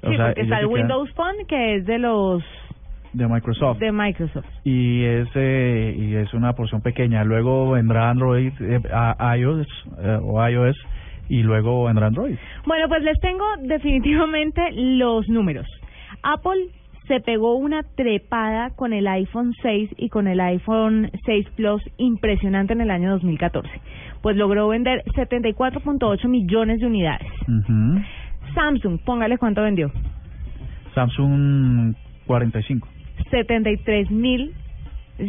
[0.04, 2.44] O Sí, sea, porque está el quedan Windows Phone, que es de los
[3.14, 3.80] de Microsoft.
[3.80, 4.46] de Microsoft.
[4.66, 7.24] y es eh, y es una porción pequeña.
[7.24, 9.68] Luego vendrá Android, eh, a- iOS
[9.98, 10.78] eh, o iOS
[11.30, 12.36] y luego vendrá Android.
[12.66, 15.68] Bueno, pues les tengo definitivamente los números.
[16.24, 16.68] Apple
[17.08, 22.74] se pegó una trepada con el iPhone 6 y con el iPhone 6 Plus impresionante
[22.74, 23.70] en el año 2014.
[24.22, 27.28] Pues logró vender 74.8 millones de unidades.
[28.54, 29.92] Samsung, póngale cuánto vendió.
[30.94, 31.96] Samsung
[32.28, 32.88] 45.
[33.32, 34.54] 73 mil,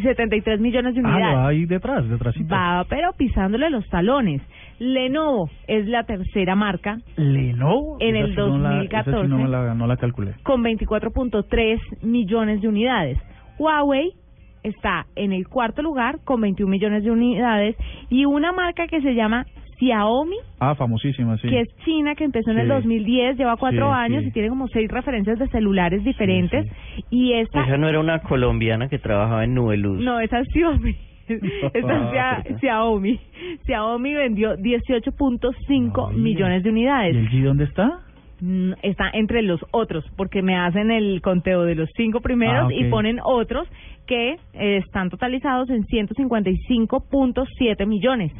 [0.01, 1.35] 73 millones de Ah, unidades.
[1.35, 2.53] lo va ahí detrás, detrásito.
[2.53, 4.41] Va, pero pisándole los talones.
[4.79, 7.97] Lenovo es la tercera marca Lenovo.
[7.99, 9.27] En Esa el sí no la- esa sí 2014.
[9.27, 10.33] no, la, no la calculé.
[10.43, 13.17] con 24.3 millones de unidades.
[13.59, 14.11] Huawei
[14.63, 17.75] está en el cuarto lugar con 21 millones de unidades
[18.09, 19.45] y una marca que se llama
[19.81, 21.47] Xiaomi, Ah, famosísima, sí.
[21.49, 22.73] que es china, que empezó en el Sí.
[22.73, 24.29] 2010, lleva cuatro Sí, años sí.
[24.29, 26.67] y tiene como seis referencias de celulares diferentes.
[27.09, 27.63] Y esta...
[27.63, 29.99] Esa no era una colombiana que trabajaba en Nubeluz.
[29.99, 30.95] No, esa es Xiaomi.
[31.27, 33.19] Esta es Xia- Xiaomi.
[33.65, 37.15] Xiaomi vendió 18.5 millones de unidades.
[37.15, 38.01] ¿Y el G dónde está?
[38.41, 42.73] Mm, está entre los otros, porque me hacen el conteo de los cinco primeros Ah,
[42.73, 43.67] y ponen otros
[44.07, 48.31] que eh, están totalizados en 155.7 millones.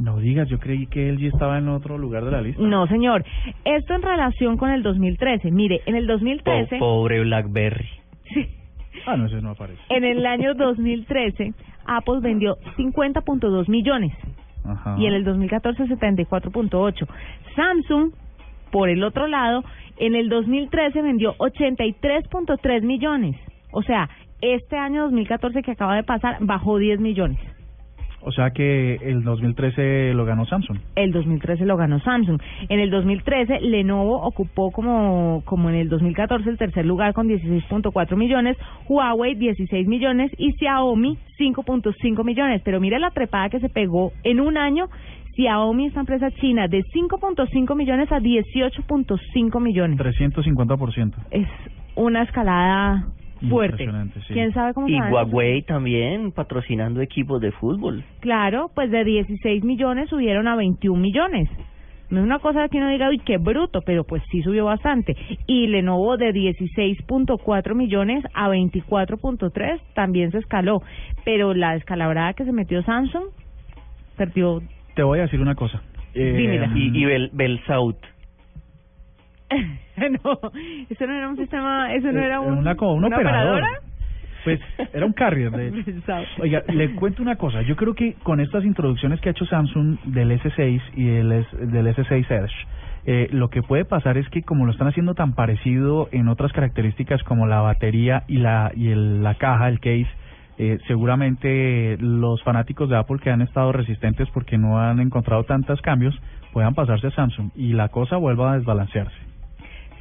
[0.00, 2.62] No digas, yo creí que él ya estaba en otro lugar de la lista.
[2.62, 3.24] No, señor.
[3.64, 5.50] Esto en relación con el 2013.
[5.50, 7.86] Mire, en el Po- 2013, pobre Blackberry.
[9.06, 9.80] Ah, no, ese no aparece.
[9.88, 11.52] en el año 2013,
[11.86, 14.12] Apple vendió 50.2 millones
[14.64, 14.96] Ajá.
[14.98, 17.06] y en el 2014 74.8.
[17.56, 18.12] Samsung,
[18.70, 19.64] por el otro lado,
[19.98, 23.36] en el 2013 vendió 83.3 millones.
[23.72, 24.08] O sea,
[24.40, 27.38] este año 2014 que acaba de pasar bajó 10 millones.
[28.22, 30.78] O sea que el 2013 lo ganó Samsung.
[30.94, 32.40] El 2013 lo ganó Samsung.
[32.68, 38.16] En el 2013 Lenovo ocupó como como en el 2014 el tercer lugar con 16.4
[38.16, 38.56] millones,
[38.88, 42.62] Huawei 16 millones y Xiaomi 5.5 millones.
[42.64, 44.88] Pero mire la trepada que se pegó en un año.
[45.34, 49.98] Xiaomi, esta empresa china, de 5.5 millones a 18.5 millones.
[49.98, 51.14] 350%.
[51.30, 51.48] Es
[51.94, 53.06] una escalada
[53.48, 53.86] fuerte.
[54.26, 54.34] Sí.
[54.34, 58.04] ¿Quién sabe cómo Y Huawei también patrocinando equipos de fútbol.
[58.20, 61.48] Claro, pues de 16 millones subieron a 21 millones.
[62.10, 65.16] No es una cosa que uno diga, uy, qué bruto, pero pues sí subió bastante.
[65.46, 70.82] Y Lenovo de 16.4 millones a 24.3 también se escaló.
[71.24, 73.26] Pero la descalabrada que se metió Samsung
[74.16, 74.60] perdió.
[74.96, 75.82] Te voy a decir una cosa.
[76.14, 76.66] Eh.
[76.74, 77.96] Y, y Bel, Belsaut.
[80.24, 80.38] no,
[80.88, 83.58] eso no era un sistema, eso no era un, una, co- un operador.
[83.58, 83.68] operadora.
[84.44, 84.58] Pues
[84.94, 85.70] era un carrier, de.
[86.38, 87.60] Oiga, le cuento una cosa.
[87.62, 91.56] Yo creo que con estas introducciones que ha hecho Samsung del S6 y del, S-
[91.58, 92.54] del S6 Edge,
[93.04, 96.52] eh, lo que puede pasar es que como lo están haciendo tan parecido en otras
[96.52, 100.08] características como la batería y la y el- la caja, el case,
[100.58, 105.80] eh, seguramente los fanáticos de Apple que han estado resistentes porque no han encontrado tantos
[105.82, 106.18] cambios
[106.54, 109.16] puedan pasarse a Samsung y la cosa vuelva a desbalancearse.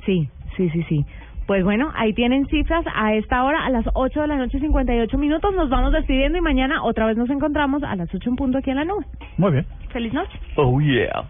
[0.09, 1.05] Sí, sí, sí, sí.
[1.45, 5.17] Pues bueno, ahí tienen cifras a esta hora, a las 8 de la noche, 58
[5.19, 5.53] minutos.
[5.53, 8.71] Nos vamos despidiendo y mañana otra vez nos encontramos a las 8 en punto aquí
[8.71, 9.05] en la nube.
[9.37, 9.67] Muy bien.
[9.89, 10.31] Feliz noche.
[10.55, 11.29] Oh yeah.